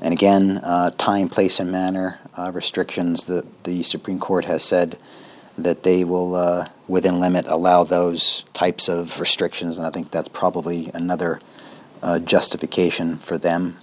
And 0.00 0.12
again, 0.12 0.58
uh, 0.58 0.90
time, 0.90 1.28
place, 1.28 1.60
and 1.60 1.70
manner 1.70 2.20
uh, 2.36 2.50
restrictions. 2.52 3.24
The, 3.24 3.44
the 3.64 3.82
Supreme 3.82 4.18
Court 4.18 4.46
has 4.46 4.64
said 4.64 4.98
that 5.58 5.82
they 5.82 6.04
will, 6.04 6.34
uh, 6.34 6.68
within 6.88 7.20
limit, 7.20 7.46
allow 7.46 7.84
those 7.84 8.44
types 8.54 8.88
of 8.88 9.20
restrictions, 9.20 9.76
and 9.76 9.86
I 9.86 9.90
think 9.90 10.10
that's 10.10 10.28
probably 10.28 10.90
another 10.94 11.38
uh, 12.02 12.18
justification 12.18 13.18
for 13.18 13.36
them. 13.36 13.76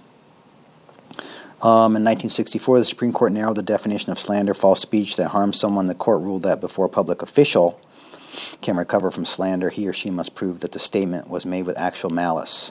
Um, 1.60 1.96
in 1.96 2.04
1964, 2.04 2.78
the 2.78 2.84
Supreme 2.84 3.12
Court 3.12 3.32
narrowed 3.32 3.56
the 3.56 3.62
definition 3.62 4.12
of 4.12 4.18
slander, 4.18 4.54
false 4.54 4.80
speech 4.80 5.16
that 5.16 5.28
harms 5.28 5.58
someone. 5.58 5.88
The 5.88 5.94
court 5.94 6.20
ruled 6.20 6.44
that 6.44 6.60
before 6.60 6.86
a 6.86 6.88
public 6.88 7.20
official 7.20 7.80
can 8.60 8.76
recover 8.76 9.10
from 9.10 9.24
slander, 9.24 9.70
he 9.70 9.88
or 9.88 9.92
she 9.92 10.10
must 10.10 10.36
prove 10.36 10.60
that 10.60 10.70
the 10.70 10.78
statement 10.78 11.28
was 11.28 11.44
made 11.44 11.66
with 11.66 11.76
actual 11.76 12.10
malice. 12.10 12.70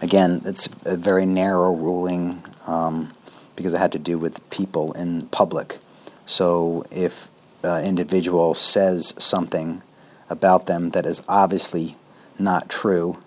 Again, 0.00 0.40
it's 0.46 0.68
a 0.86 0.96
very 0.96 1.26
narrow 1.26 1.74
ruling 1.74 2.42
um, 2.66 3.12
because 3.56 3.74
it 3.74 3.78
had 3.78 3.92
to 3.92 3.98
do 3.98 4.16
with 4.16 4.48
people 4.48 4.92
in 4.92 5.26
public. 5.26 5.78
So 6.24 6.84
if 6.90 7.28
an 7.62 7.84
individual 7.84 8.54
says 8.54 9.12
something 9.18 9.82
about 10.30 10.66
them 10.66 10.90
that 10.90 11.04
is 11.04 11.22
obviously 11.28 11.96
not 12.38 12.70
true, 12.70 13.18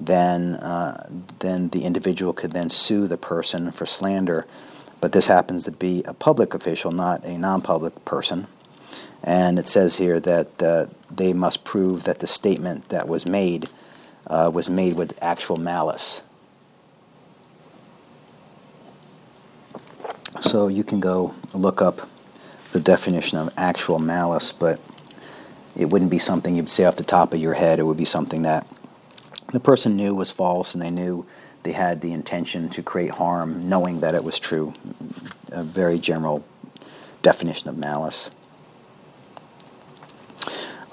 then 0.00 0.54
uh, 0.56 1.08
then 1.40 1.68
the 1.68 1.84
individual 1.84 2.32
could 2.32 2.52
then 2.52 2.68
sue 2.68 3.06
the 3.06 3.18
person 3.18 3.70
for 3.72 3.86
slander. 3.86 4.46
But 5.00 5.12
this 5.12 5.26
happens 5.26 5.64
to 5.64 5.72
be 5.72 6.02
a 6.04 6.14
public 6.14 6.52
official, 6.54 6.90
not 6.90 7.24
a 7.24 7.38
non-public 7.38 8.04
person. 8.04 8.46
And 9.22 9.58
it 9.58 9.68
says 9.68 9.96
here 9.96 10.20
that 10.20 10.62
uh, 10.62 10.86
they 11.10 11.32
must 11.32 11.64
prove 11.64 12.04
that 12.04 12.18
the 12.18 12.26
statement 12.26 12.88
that 12.88 13.08
was 13.08 13.26
made 13.26 13.68
uh, 14.26 14.50
was 14.52 14.70
made 14.70 14.96
with 14.96 15.18
actual 15.22 15.56
malice. 15.56 16.22
So 20.40 20.68
you 20.68 20.84
can 20.84 21.00
go 21.00 21.34
look 21.52 21.82
up 21.82 22.08
the 22.72 22.80
definition 22.80 23.38
of 23.38 23.52
actual 23.56 23.98
malice, 23.98 24.52
but 24.52 24.80
it 25.76 25.86
wouldn't 25.86 26.10
be 26.10 26.18
something 26.18 26.56
you'd 26.56 26.70
say 26.70 26.84
off 26.84 26.96
the 26.96 27.04
top 27.04 27.34
of 27.34 27.40
your 27.40 27.54
head. 27.54 27.78
It 27.78 27.82
would 27.82 27.96
be 27.96 28.04
something 28.04 28.42
that 28.42 28.66
the 29.52 29.60
person 29.60 29.96
knew 29.96 30.14
was 30.14 30.30
false 30.30 30.74
and 30.74 30.82
they 30.82 30.90
knew 30.90 31.26
they 31.62 31.72
had 31.72 32.00
the 32.00 32.12
intention 32.12 32.68
to 32.70 32.82
create 32.82 33.12
harm, 33.12 33.68
knowing 33.68 34.00
that 34.00 34.14
it 34.14 34.24
was 34.24 34.38
true. 34.38 34.74
A 35.52 35.62
very 35.62 35.98
general 35.98 36.44
definition 37.22 37.68
of 37.68 37.76
malice. 37.76 38.30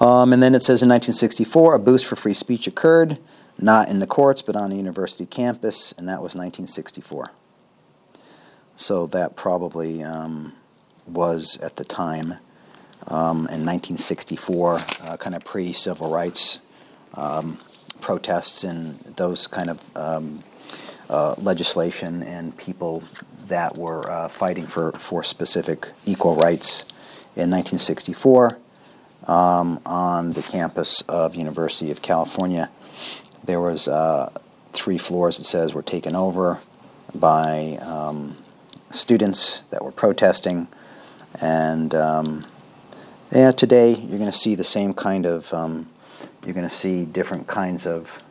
Um, 0.00 0.32
and 0.32 0.42
then 0.42 0.54
it 0.54 0.60
says 0.60 0.82
in 0.82 0.88
1964, 0.88 1.74
a 1.74 1.78
boost 1.78 2.06
for 2.06 2.16
free 2.16 2.34
speech 2.34 2.66
occurred, 2.66 3.18
not 3.58 3.88
in 3.88 3.98
the 3.98 4.06
courts, 4.06 4.42
but 4.42 4.54
on 4.54 4.70
a 4.70 4.74
university 4.74 5.26
campus, 5.26 5.92
and 5.98 6.08
that 6.08 6.22
was 6.22 6.36
1964. 6.36 7.32
So 8.76 9.06
that 9.08 9.34
probably 9.34 10.04
um, 10.04 10.52
was 11.06 11.58
at 11.60 11.76
the 11.76 11.84
time 11.84 12.34
um, 13.08 13.48
in 13.48 13.64
1964, 13.64 14.74
uh, 15.02 15.16
kind 15.16 15.34
of 15.34 15.44
pre 15.44 15.72
civil 15.72 16.10
rights 16.10 16.60
um, 17.14 17.58
protests 18.00 18.64
and 18.64 18.98
those 19.00 19.46
kind 19.46 19.70
of 19.70 19.96
um, 19.96 20.42
uh, 21.08 21.34
legislation 21.38 22.22
and 22.22 22.56
people 22.56 23.02
that 23.46 23.76
were 23.76 24.08
uh, 24.10 24.28
fighting 24.28 24.66
for, 24.66 24.92
for 24.92 25.22
specific 25.22 25.88
equal 26.04 26.36
rights 26.36 26.82
in 27.34 27.50
1964 27.50 28.58
um, 29.26 29.80
on 29.86 30.32
the 30.32 30.42
campus 30.42 31.02
of 31.02 31.34
University 31.34 31.90
of 31.90 32.02
California. 32.02 32.70
There 33.44 33.60
was 33.60 33.88
uh, 33.88 34.30
three 34.72 34.98
floors, 34.98 35.38
it 35.38 35.44
says, 35.44 35.74
were 35.74 35.82
taken 35.82 36.14
over 36.14 36.58
by 37.14 37.78
um, 37.80 38.36
students 38.90 39.62
that 39.70 39.82
were 39.82 39.92
protesting. 39.92 40.68
And 41.40 41.94
um, 41.94 42.46
yeah, 43.32 43.52
today 43.52 43.94
you're 43.94 44.18
going 44.18 44.30
to 44.30 44.36
see 44.36 44.54
the 44.54 44.64
same 44.64 44.94
kind 44.94 45.26
of, 45.26 45.52
um, 45.52 45.88
you're 46.48 46.54
going 46.54 46.68
to 46.68 46.74
see 46.74 47.04
different 47.04 47.46
kinds 47.46 47.86
of, 47.86 48.22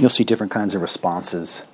you'll 0.00 0.08
see 0.10 0.24
different 0.24 0.50
kinds 0.50 0.74
of 0.74 0.82
responses 0.82 1.64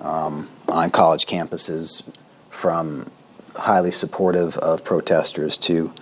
um, 0.00 0.48
on 0.68 0.90
college 0.90 1.26
campuses 1.26 2.02
from 2.48 3.08
highly 3.54 3.92
supportive 3.92 4.56
of 4.58 4.84
protesters 4.84 5.56
to 5.56 5.92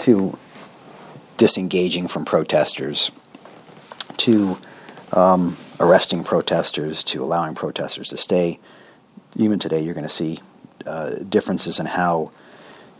to 0.00 0.36
disengaging 1.36 2.08
from 2.08 2.24
protesters, 2.24 3.12
to 4.16 4.58
um, 5.12 5.56
arresting 5.78 6.24
protesters, 6.24 7.04
to 7.04 7.22
allowing 7.22 7.54
protesters 7.54 8.08
to 8.08 8.16
stay. 8.16 8.58
Even 9.36 9.58
today, 9.58 9.80
you're 9.80 9.94
going 9.94 10.02
to 10.02 10.08
see 10.08 10.40
uh, 10.84 11.10
differences 11.28 11.78
in 11.78 11.86
how 11.86 12.32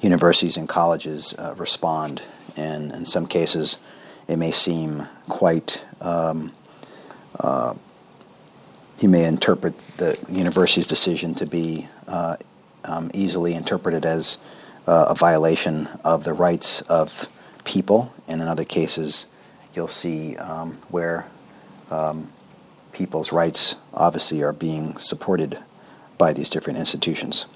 universities 0.01 0.57
and 0.57 0.69
colleges 0.69 1.35
uh, 1.39 1.55
respond. 1.57 2.23
And 2.57 2.93
in 2.93 3.07
some 3.07 3.27
cases, 3.27 3.79
it 4.27 4.37
may 4.37 4.51
seem 4.51 5.07
quite, 5.29 5.85
um, 6.01 6.53
uh, 7.39 7.75
you 8.99 9.09
may 9.09 9.25
interpret 9.25 9.79
the 9.97 10.19
university's 10.29 10.87
decision 10.87 11.35
to 11.37 11.47
be 11.47 11.89
uh, 12.07 12.37
um, 12.85 13.11
easily 13.15 13.55
interpreted 13.55 14.05
as 14.05 14.39
uh, 14.87 15.07
a 15.11 15.15
violation 15.15 15.89
of 16.05 16.25
the 16.25 16.33
rights 16.33 16.81
of 16.83 17.29
people, 17.65 18.13
and 18.27 18.41
in 18.41 18.49
other 18.49 18.65
cases, 18.65 19.27
you'll 19.75 19.87
see 19.87 20.37
um, 20.39 20.73
where 20.89 21.27
um, 21.91 22.31
people's 22.93 23.33
rights 23.33 23.77
obviously 23.93 24.43
are 24.43 24.53
being 24.53 24.97
supported 24.97 25.59
by 26.17 26.33
these 26.33 26.51
different 26.51 26.79
institutions. 26.79 27.47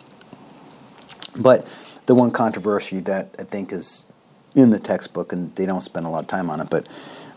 But 1.35 1.67
the 2.07 2.15
one 2.15 2.31
controversy 2.31 3.01
that 3.01 3.35
I 3.39 3.45
think 3.45 3.73
is 3.73 4.07
in 4.55 4.71
the 4.71 4.79
textbook, 4.79 5.33
and 5.33 5.55
they 5.55 5.67
don't 5.67 5.81
spend 5.81 6.07
a 6.07 6.09
lot 6.09 6.21
of 6.21 6.29
time 6.29 6.51
on 6.51 6.61
it, 6.61 6.69
but 6.69 6.87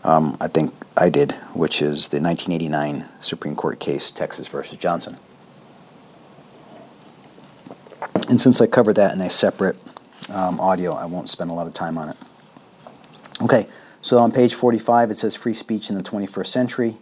um, 0.04 0.36
I 0.40 0.48
think 0.48 0.72
I 0.96 1.08
did, 1.08 1.32
which 1.54 1.82
is 1.82 2.08
the 2.08 2.20
1989 2.20 3.08
Supreme 3.20 3.56
Court 3.56 3.80
case, 3.80 4.10
Texas 4.10 4.48
versus 4.48 4.78
Johnson. 4.78 5.16
And 8.28 8.40
since 8.40 8.60
I 8.60 8.66
covered 8.66 8.94
that 8.96 9.14
in 9.14 9.20
a 9.20 9.30
separate 9.30 9.76
um, 10.32 10.60
audio, 10.60 10.92
I 10.92 11.06
won't 11.06 11.28
spend 11.28 11.50
a 11.50 11.54
lot 11.54 11.66
of 11.66 11.74
time 11.74 11.96
on 11.96 12.10
it. 12.10 12.16
Okay, 13.40 13.66
so 14.00 14.18
on 14.18 14.32
page 14.32 14.54
45 14.54 15.10
it 15.10 15.18
says 15.18 15.36
free 15.36 15.54
speech 15.54 15.90
in 15.90 15.96
the 15.96 16.02
21st 16.02 16.46
century. 16.46 16.96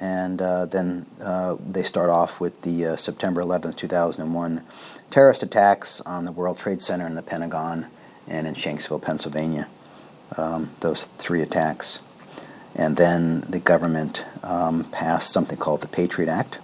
And 0.00 0.42
uh, 0.42 0.66
then 0.66 1.06
uh, 1.22 1.56
they 1.64 1.84
start 1.84 2.10
off 2.10 2.40
with 2.40 2.62
the 2.62 2.86
uh, 2.86 2.96
September 2.96 3.42
11th, 3.42 3.76
2001 3.76 4.62
terrorist 5.12 5.42
attacks 5.42 6.00
on 6.00 6.24
the 6.24 6.32
World 6.32 6.58
Trade 6.58 6.80
Center 6.80 7.06
and 7.06 7.16
the 7.16 7.22
Pentagon 7.22 7.86
and 8.26 8.46
in 8.46 8.54
Shanksville, 8.54 9.00
Pennsylvania. 9.00 9.68
Um, 10.36 10.70
those 10.80 11.04
three 11.18 11.42
attacks. 11.42 12.00
And 12.74 12.96
then 12.96 13.42
the 13.42 13.58
government 13.58 14.24
um, 14.42 14.84
passed 14.84 15.30
something 15.30 15.58
called 15.58 15.82
the 15.82 15.88
Patriot 15.88 16.30
Act. 16.30 16.58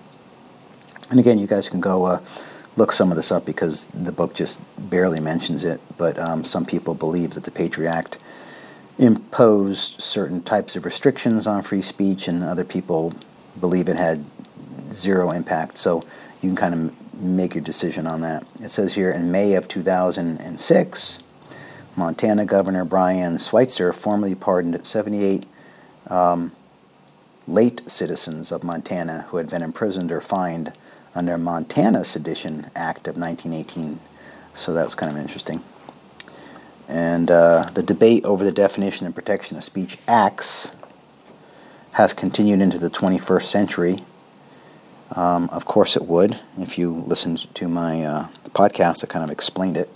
And 1.11 1.21
again, 1.21 1.39
you 1.39 1.47
guys 1.47 1.69
can 1.69 1.81
go 1.81 2.07
uh, 2.07 2.21
look 2.77 2.93
some 2.93 3.11
of 3.11 3.17
this 3.17 3.31
up 3.31 3.45
because 3.45 3.89
the 3.89 4.13
book 4.13 4.35
just 4.35 4.59
barely 4.79 5.21
mentions 5.21 5.65
it, 5.65 5.81
but 5.99 6.19
um, 6.19 6.43
some 6.45 6.65
people 6.65 6.95
believe 6.95 7.35
that 7.35 7.45
the 7.45 7.51
Patriot 7.51 7.91
Act 7.91 8.19
imposed 8.99 10.01
certain 10.01 10.43
types 10.43 10.75
of 10.75 10.87
restrictions 10.87 11.47
on 11.47 11.63
free 11.63 11.83
speech, 11.83 12.27
and 12.27 12.43
other 12.43 12.65
people 12.65 13.13
believe 13.61 13.89
it 13.89 13.97
had 13.97 14.25
zero 14.93 15.31
impact. 15.31 15.77
So 15.77 16.05
you 16.41 16.49
can 16.49 16.57
kind 16.57 16.75
of 16.75 17.08
make 17.19 17.55
your 17.55 17.65
decision 17.65 18.07
on 18.07 18.21
that. 18.23 18.47
It 18.63 18.71
says 18.71 18.95
here 18.95 19.11
in 19.11 19.31
May 19.31 19.55
of 19.55 19.69
2006, 19.69 21.23
Montana 21.97 22.45
Governor 22.45 22.85
Brian 22.85 23.39
Schweitzer 23.39 23.93
formally 23.93 24.35
pardoned 24.35 24.87
78 24.87 25.45
um, 26.09 26.53
late 27.47 27.83
citizens 27.91 28.53
of 28.53 28.63
Montana 28.63 29.27
who 29.29 29.39
had 29.39 29.51
been 29.51 29.63
imprisoned 29.63 30.13
or 30.13 30.21
fined 30.21 30.73
under 31.15 31.37
Montana 31.39 32.05
Sedition 32.05 32.71
Act 32.77 33.09
of 33.09 33.17
1918. 33.17 33.99
So 34.55 34.73
that 34.75 34.85
was 34.85 34.95
kind 34.95 35.11
of 35.11 35.19
interesting. 35.19 35.63
And 36.87 37.31
uh, 37.31 37.71
the 37.75 37.83
debate 37.83 38.25
over 38.25 38.45
the 38.45 38.53
definition 38.53 39.07
and 39.07 39.15
protection 39.15 39.57
of 39.57 39.65
speech 39.65 39.99
acts 40.07 40.75
has 41.93 42.13
continued 42.13 42.61
into 42.61 42.79
the 42.79 42.91
21st 42.91 43.43
century. 43.43 43.99
Um, 45.17 45.49
of 45.51 45.65
course, 45.65 45.97
it 45.97 46.05
would. 46.05 46.39
If 46.59 46.79
you 46.79 46.91
listened 46.93 47.53
to 47.55 47.69
my 47.69 48.05
uh, 48.05 48.29
podcast, 48.51 49.05
I 49.05 49.07
kind 49.07 49.25
of 49.25 49.31
explained 49.31 49.77
it. 49.77 49.89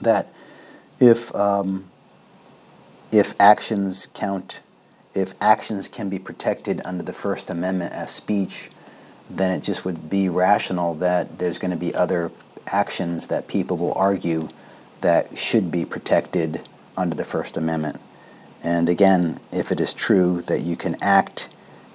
That 0.00 0.28
if 1.00 1.34
um, 1.34 1.90
if 3.10 3.34
actions 3.40 4.08
count, 4.14 4.60
if 5.14 5.34
actions 5.40 5.88
can 5.88 6.08
be 6.08 6.18
protected 6.18 6.80
under 6.84 7.02
the 7.02 7.12
First 7.12 7.50
Amendment 7.50 7.92
as 7.92 8.10
speech, 8.10 8.70
then 9.28 9.50
it 9.50 9.62
just 9.62 9.84
would 9.84 10.08
be 10.08 10.28
rational 10.28 10.94
that 10.94 11.38
there's 11.38 11.58
going 11.58 11.70
to 11.70 11.76
be 11.76 11.94
other 11.94 12.30
actions 12.66 13.26
that 13.28 13.48
people 13.48 13.76
will 13.76 13.94
argue 13.94 14.48
that 15.00 15.36
should 15.36 15.70
be 15.70 15.84
protected 15.84 16.60
under 16.96 17.14
the 17.14 17.24
First 17.24 17.56
Amendment. 17.56 18.00
And 18.62 18.88
again, 18.88 19.40
if 19.52 19.70
it 19.70 19.80
is 19.80 19.92
true 19.92 20.42
that 20.42 20.60
you 20.62 20.76
can 20.76 20.96
act 21.00 21.48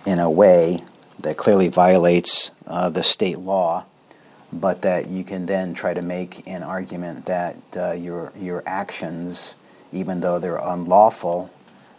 in 0.06 0.20
a 0.20 0.30
way 0.30 0.84
that 1.24 1.38
clearly 1.38 1.70
violates 1.70 2.52
uh, 2.68 2.90
the 2.90 3.04
state 3.04 3.40
law, 3.40 3.86
but 4.52 4.84
that 4.84 5.08
you 5.08 5.24
can 5.24 5.48
then 5.48 5.74
try 5.74 5.94
to 5.94 6.02
make 6.02 6.48
an 6.48 6.62
argument 6.62 7.26
that 7.26 7.58
uh, 7.76 7.92
your 7.94 8.32
your 8.38 8.62
actions, 8.66 9.56
even 9.92 10.20
though 10.20 10.38
they're 10.38 10.58
unlawful, 10.58 11.50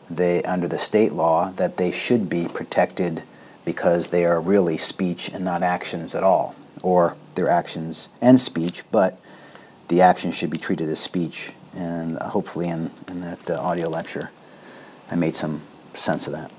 they 0.08 0.42
under 0.44 0.68
the 0.68 0.78
state 0.78 1.12
law 1.12 1.50
that 1.52 1.76
they 1.76 1.90
should 1.90 2.28
be 2.30 2.46
protected 2.46 3.22
because 3.64 4.08
they 4.08 4.24
are 4.24 4.40
really 4.40 4.76
speech 4.76 5.28
and 5.30 5.44
not 5.44 5.62
actions 5.62 6.14
at 6.14 6.22
all, 6.22 6.54
or 6.82 7.16
they're 7.34 7.48
actions 7.48 8.08
and 8.20 8.38
speech, 8.38 8.84
but 8.92 9.18
the 9.88 10.00
action 10.00 10.30
should 10.30 10.50
be 10.50 10.58
treated 10.58 10.88
as 10.88 11.00
speech. 11.00 11.52
And 11.74 12.18
hopefully, 12.18 12.68
in 12.68 12.90
in 13.08 13.20
that 13.22 13.50
uh, 13.50 13.60
audio 13.60 13.88
lecture, 13.88 14.30
I 15.10 15.16
made 15.16 15.34
some 15.34 15.62
sense 15.94 16.26
of 16.26 16.34
that 16.34 16.50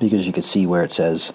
because 0.00 0.26
you 0.26 0.32
could 0.32 0.44
see 0.44 0.66
where 0.66 0.82
it 0.82 0.92
says. 0.92 1.32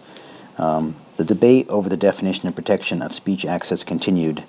Um, 0.58 0.96
the 1.18 1.24
debate 1.24 1.68
over 1.70 1.90
the 1.90 1.98
definition 1.98 2.48
and 2.48 2.56
protection 2.56 3.02
of 3.02 3.14
speech 3.14 3.46
access 3.46 3.84
continued 3.84 4.44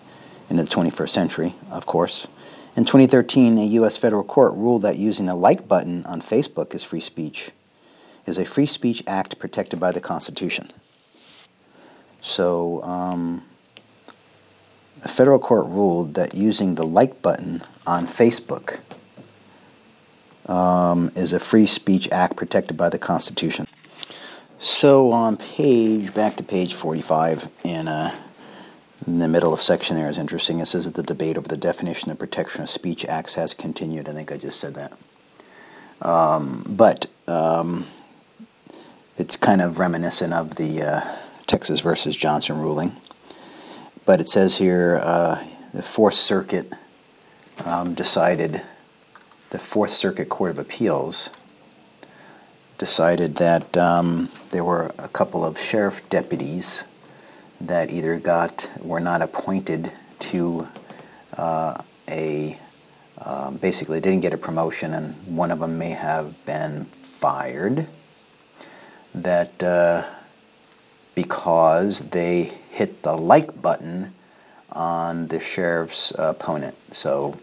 into 0.48 0.64
the 0.64 0.70
21st 0.70 1.08
century, 1.08 1.54
of 1.70 1.86
course. 1.86 2.26
In 2.76 2.84
2013, 2.84 3.58
a 3.58 3.64
U.S. 3.64 3.96
federal 3.96 4.24
court 4.24 4.54
ruled 4.54 4.82
that 4.82 4.96
using 4.96 5.28
a 5.28 5.34
like 5.34 5.68
button 5.68 6.04
on 6.06 6.22
Facebook 6.22 6.74
is 6.74 6.82
free 6.82 7.00
speech, 7.00 7.50
is 8.26 8.38
a 8.38 8.44
free 8.44 8.66
speech 8.66 9.02
act 9.06 9.38
protected 9.38 9.78
by 9.78 9.92
the 9.92 10.00
Constitution. 10.00 10.70
So, 12.20 12.82
um, 12.82 13.44
a 15.04 15.08
federal 15.08 15.38
court 15.38 15.66
ruled 15.66 16.14
that 16.14 16.34
using 16.34 16.76
the 16.76 16.86
like 16.86 17.20
button 17.20 17.62
on 17.86 18.06
Facebook 18.06 18.78
um, 20.48 21.10
is 21.14 21.32
a 21.32 21.40
free 21.40 21.66
speech 21.66 22.08
act 22.10 22.36
protected 22.36 22.76
by 22.76 22.88
the 22.88 22.98
Constitution. 22.98 23.66
So 24.64 25.10
on 25.10 25.38
page, 25.38 26.14
back 26.14 26.36
to 26.36 26.44
page 26.44 26.74
45, 26.74 27.50
in, 27.64 27.88
uh, 27.88 28.14
in 29.04 29.18
the 29.18 29.26
middle 29.26 29.52
of 29.52 29.60
section 29.60 29.96
there 29.96 30.08
is 30.08 30.18
interesting. 30.18 30.60
It 30.60 30.66
says 30.66 30.84
that 30.84 30.94
the 30.94 31.02
debate 31.02 31.36
over 31.36 31.48
the 31.48 31.56
definition 31.56 32.10
and 32.10 32.18
protection 32.18 32.62
of 32.62 32.70
speech 32.70 33.04
acts 33.06 33.34
has 33.34 33.54
continued. 33.54 34.08
I 34.08 34.12
think 34.12 34.30
I 34.30 34.36
just 34.36 34.60
said 34.60 34.74
that. 34.74 34.96
Um, 36.00 36.64
but 36.68 37.06
um, 37.26 37.88
it's 39.18 39.36
kind 39.36 39.60
of 39.62 39.80
reminiscent 39.80 40.32
of 40.32 40.54
the 40.54 40.80
uh, 40.80 41.16
Texas 41.48 41.80
versus 41.80 42.16
Johnson 42.16 42.60
ruling. 42.60 42.94
But 44.06 44.20
it 44.20 44.28
says 44.28 44.58
here 44.58 45.00
uh, 45.02 45.44
the 45.74 45.82
Fourth 45.82 46.14
Circuit 46.14 46.72
um, 47.64 47.94
decided, 47.94 48.62
the 49.50 49.58
Fourth 49.58 49.90
Circuit 49.90 50.28
Court 50.28 50.52
of 50.52 50.60
Appeals 50.60 51.30
decided 52.82 53.36
that 53.36 53.76
um, 53.76 54.28
there 54.50 54.64
were 54.64 54.90
a 54.98 55.06
couple 55.06 55.44
of 55.44 55.56
sheriff 55.56 56.02
deputies 56.10 56.82
that 57.60 57.92
either 57.92 58.18
got 58.18 58.68
were 58.80 58.98
not 58.98 59.22
appointed 59.22 59.92
to 60.18 60.66
uh, 61.38 61.80
a 62.10 62.58
uh, 63.18 63.52
basically 63.52 64.00
didn't 64.00 64.18
get 64.18 64.32
a 64.32 64.36
promotion, 64.36 64.94
and 64.94 65.14
one 65.28 65.52
of 65.52 65.60
them 65.60 65.78
may 65.78 65.90
have 65.90 66.44
been 66.44 66.84
fired. 66.86 67.86
That 69.14 69.62
uh, 69.62 70.04
because 71.14 72.10
they 72.10 72.50
hit 72.68 73.04
the 73.04 73.14
like 73.14 73.62
button 73.62 74.12
on 74.72 75.28
the 75.28 75.38
sheriff's 75.38 76.12
opponent, 76.18 76.74
so 76.92 77.38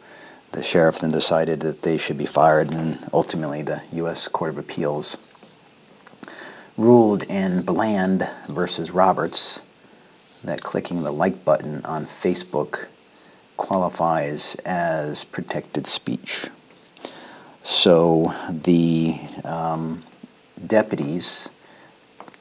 the 0.52 0.63
sheriff 0.63 0.99
then 0.99 1.12
decided 1.12 1.62
that 1.62 1.84
they 1.84 1.97
should 1.97 2.17
be 2.17 2.25
fired, 2.25 2.73
and 2.73 2.99
ultimately 3.13 3.62
the 3.62 3.84
U.S. 3.93 4.28
Court 4.28 4.49
of 4.49 4.58
Appeals 4.58 5.15
ruled 6.79 7.23
in 7.23 7.61
Bland 7.61 8.27
versus 8.47 8.91
Roberts 8.91 9.59
that 10.45 10.63
clicking 10.63 11.03
the 11.03 11.11
like 11.11 11.43
button 11.43 11.83
on 11.83 12.05
Facebook 12.05 12.85
qualifies 13.57 14.55
as 14.63 15.25
protected 15.25 15.85
speech. 15.85 16.47
So 17.63 18.33
the 18.49 19.19
um, 19.43 20.03
deputies 20.65 21.49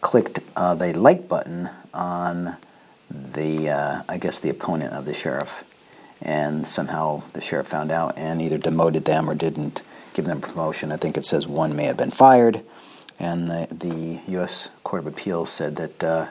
clicked 0.01 0.38
uh, 0.55 0.77
the 0.77 0.96
like 0.96 1.29
button 1.29 1.70
on 1.92 2.57
the, 3.11 3.70
uh, 3.70 4.03
I 4.09 4.18
guess, 4.18 4.38
the 4.38 4.51
opponent 4.51 4.94
of 4.94 5.05
the 5.05 5.14
sheriff, 5.14 5.64
and 6.22 6.68
somehow 6.68 7.24
the 7.33 7.40
sheriff 7.40 7.66
found 7.66 7.90
out 7.90 8.16
and 8.16 8.40
either 8.40 8.59
demoted 8.59 9.05
them 9.05 9.29
or 9.29 9.35
didn't 9.35 9.83
give 10.14 10.27
them 10.27 10.40
promotion. 10.40 10.92
I 10.92 10.96
think 10.96 11.16
it 11.16 11.24
says 11.24 11.48
one 11.48 11.74
may 11.74 11.85
have 11.85 11.96
been 11.96 12.12
fired 12.12 12.62
and 13.18 13.48
the, 13.48 13.66
the 13.70 14.20
U.S. 14.33 14.70
Court 14.85 15.00
of 15.00 15.07
Appeals 15.07 15.50
said 15.50 15.76
that 15.76 16.04
uh, 16.04 16.28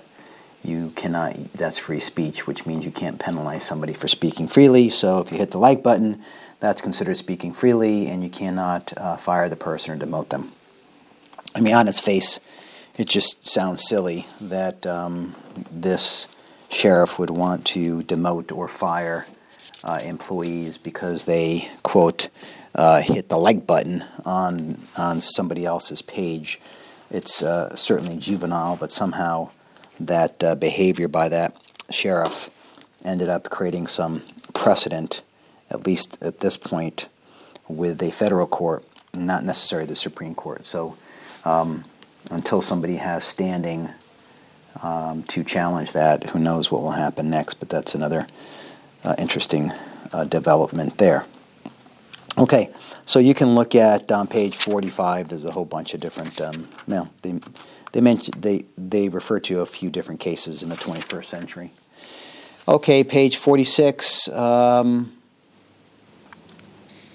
you 0.63 0.91
cannot, 0.95 1.35
that's 1.53 1.77
free 1.77 1.99
speech, 1.99 2.47
which 2.47 2.65
means 2.65 2.85
you 2.85 2.91
can't 2.91 3.19
penalize 3.19 3.63
somebody 3.63 3.93
for 3.93 4.07
speaking 4.07 4.47
freely. 4.47 4.89
So 4.89 5.19
if 5.19 5.31
you 5.31 5.37
hit 5.37 5.51
the 5.51 5.59
like 5.59 5.83
button, 5.83 6.21
that's 6.59 6.81
considered 6.81 7.15
speaking 7.17 7.53
freely, 7.53 8.07
and 8.07 8.23
you 8.23 8.29
cannot 8.29 8.93
uh, 8.97 9.17
fire 9.17 9.47
the 9.49 9.55
person 9.55 9.93
or 9.93 10.05
demote 10.05 10.29
them. 10.29 10.51
I 11.53 11.61
mean, 11.61 11.75
on 11.75 11.87
its 11.87 11.99
face, 11.99 12.39
it 12.97 13.07
just 13.07 13.47
sounds 13.47 13.87
silly 13.87 14.25
that 14.41 14.85
um, 14.85 15.35
this 15.71 16.35
sheriff 16.69 17.19
would 17.19 17.29
want 17.29 17.65
to 17.65 18.01
demote 18.03 18.51
or 18.51 18.67
fire 18.67 19.27
uh, 19.83 19.99
employees 20.03 20.77
because 20.77 21.25
they, 21.25 21.69
quote, 21.83 22.29
uh, 22.75 23.01
hit 23.01 23.29
the 23.29 23.37
like 23.37 23.65
button 23.65 24.03
on 24.25 24.77
on 24.97 25.21
somebody 25.21 25.65
else's 25.65 26.01
page. 26.01 26.59
It's 27.09 27.41
uh, 27.41 27.75
certainly 27.75 28.17
juvenile, 28.17 28.75
but 28.75 28.91
somehow 28.91 29.49
that 29.99 30.43
uh, 30.43 30.55
behavior 30.55 31.07
by 31.07 31.29
that 31.29 31.55
sheriff 31.89 32.49
ended 33.03 33.29
up 33.29 33.49
creating 33.49 33.87
some 33.87 34.21
precedent, 34.53 35.21
at 35.69 35.85
least 35.85 36.17
at 36.21 36.39
this 36.39 36.57
point, 36.57 37.07
with 37.67 38.01
a 38.01 38.11
federal 38.11 38.47
court, 38.47 38.83
not 39.13 39.43
necessarily 39.43 39.87
the 39.87 39.95
Supreme 39.95 40.35
Court. 40.35 40.65
So 40.65 40.97
um, 41.45 41.85
until 42.29 42.61
somebody 42.61 42.97
has 42.97 43.23
standing 43.23 43.89
um, 44.83 45.23
to 45.23 45.43
challenge 45.43 45.93
that, 45.93 46.31
who 46.31 46.39
knows 46.39 46.71
what 46.71 46.81
will 46.81 46.91
happen 46.91 47.29
next? 47.29 47.55
But 47.55 47.69
that's 47.69 47.95
another 47.95 48.27
uh, 49.03 49.15
interesting 49.17 49.71
uh, 50.13 50.25
development 50.25 50.97
there. 50.97 51.25
Okay, 52.37 52.69
so 53.07 53.19
you 53.19 53.33
can 53.33 53.55
look 53.55 53.73
at 53.73 54.11
on 54.11 54.21
um, 54.21 54.27
page 54.27 54.55
45. 54.55 55.29
There's 55.29 55.45
a 55.45 55.51
whole 55.51 55.65
bunch 55.65 55.93
of 55.93 56.01
different. 56.01 56.39
Um, 56.41 56.67
well, 56.87 57.09
they 57.21 57.39
they 57.93 58.01
mention 58.01 58.33
they 58.37 58.65
they 58.77 59.07
refer 59.07 59.39
to 59.39 59.61
a 59.61 59.65
few 59.65 59.89
different 59.89 60.19
cases 60.19 60.61
in 60.61 60.69
the 60.69 60.75
21st 60.75 61.25
century. 61.25 61.71
Okay, 62.67 63.05
page 63.05 63.37
46. 63.37 64.27
Um, 64.27 65.13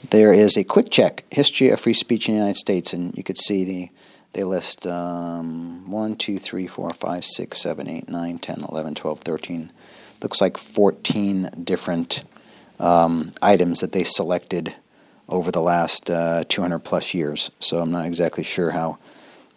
there 0.09 0.33
is 0.33 0.57
a 0.57 0.65
quick 0.65 0.91
check 0.91 1.25
history 1.31 1.69
of 1.69 1.79
free 1.79 1.95
speech 1.95 2.27
in 2.27 2.35
the 2.35 2.39
United 2.39 2.59
States, 2.59 2.95
and 2.95 3.17
you 3.17 3.23
could 3.23 3.39
see 3.39 3.65
the 3.65 3.91
they 4.33 4.45
list 4.45 4.87
um, 4.87 5.91
1, 5.91 6.17
2, 6.17 6.39
3, 6.39 6.67
4, 6.67 6.91
5, 6.95 7.25
6, 7.25 7.59
7, 7.59 7.89
8, 7.89 8.09
9, 8.09 8.39
10, 8.39 8.65
11, 8.67 8.95
12, 8.95 9.19
13. 9.21 9.73
Looks 10.23 10.41
like 10.41 10.57
14 10.57 11.51
different 11.63 12.25
um, 12.81 13.33
items 13.43 13.81
that 13.81 13.93
they 13.93 14.05
selected 14.05 14.75
over 15.33 15.51
the 15.51 15.63
last 15.63 16.11
uh, 16.11 16.45
200 16.49 16.81
plus 16.81 17.15
years. 17.15 17.51
So 17.59 17.81
I'm 17.81 17.91
not 17.91 18.07
exactly 18.07 18.45
sure 18.45 18.73
how 18.73 18.99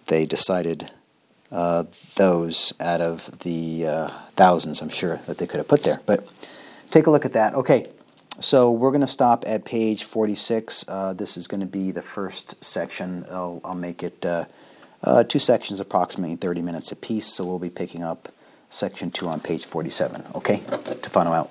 they 0.08 0.26
decided 0.26 0.90
uh, 1.52 1.84
those 2.16 2.74
out 2.80 3.02
of 3.02 3.40
the 3.40 3.86
uh, 3.86 4.08
thousands, 4.36 4.82
I'm 4.82 4.90
sure, 4.90 5.18
that 5.28 5.38
they 5.38 5.46
could 5.46 5.58
have 5.58 5.68
put 5.68 5.84
there. 5.84 6.00
But 6.06 6.28
take 6.90 7.08
a 7.08 7.12
look 7.12 7.26
at 7.26 7.34
that. 7.34 7.54
Okay, 7.54 7.88
so 8.40 8.72
we're 8.72 8.92
going 8.92 9.02
to 9.02 9.08
stop 9.08 9.44
at 9.46 9.66
page 9.66 10.04
46. 10.06 10.86
Uh, 10.88 11.14
this 11.14 11.36
is 11.36 11.46
going 11.48 11.62
to 11.62 11.68
be 11.68 11.92
the 11.92 12.02
first 12.02 12.64
section. 12.64 13.26
I'll, 13.30 13.60
I'll 13.66 13.76
make 13.76 14.02
it 14.02 14.26
uh, 14.26 14.46
uh, 15.04 15.24
two 15.24 15.40
sections, 15.40 15.80
approximately 15.80 16.38
30 16.38 16.62
minutes 16.62 16.92
apiece. 16.92 17.28
So 17.28 17.46
we'll 17.46 17.60
be 17.60 17.70
picking 17.70 18.02
up 18.02 18.30
section 18.70 19.12
two 19.12 19.28
on 19.28 19.42
page 19.42 19.66
47. 19.66 20.24
Okay, 20.36 20.58
Tefano 20.58 21.36
out. 21.36 21.50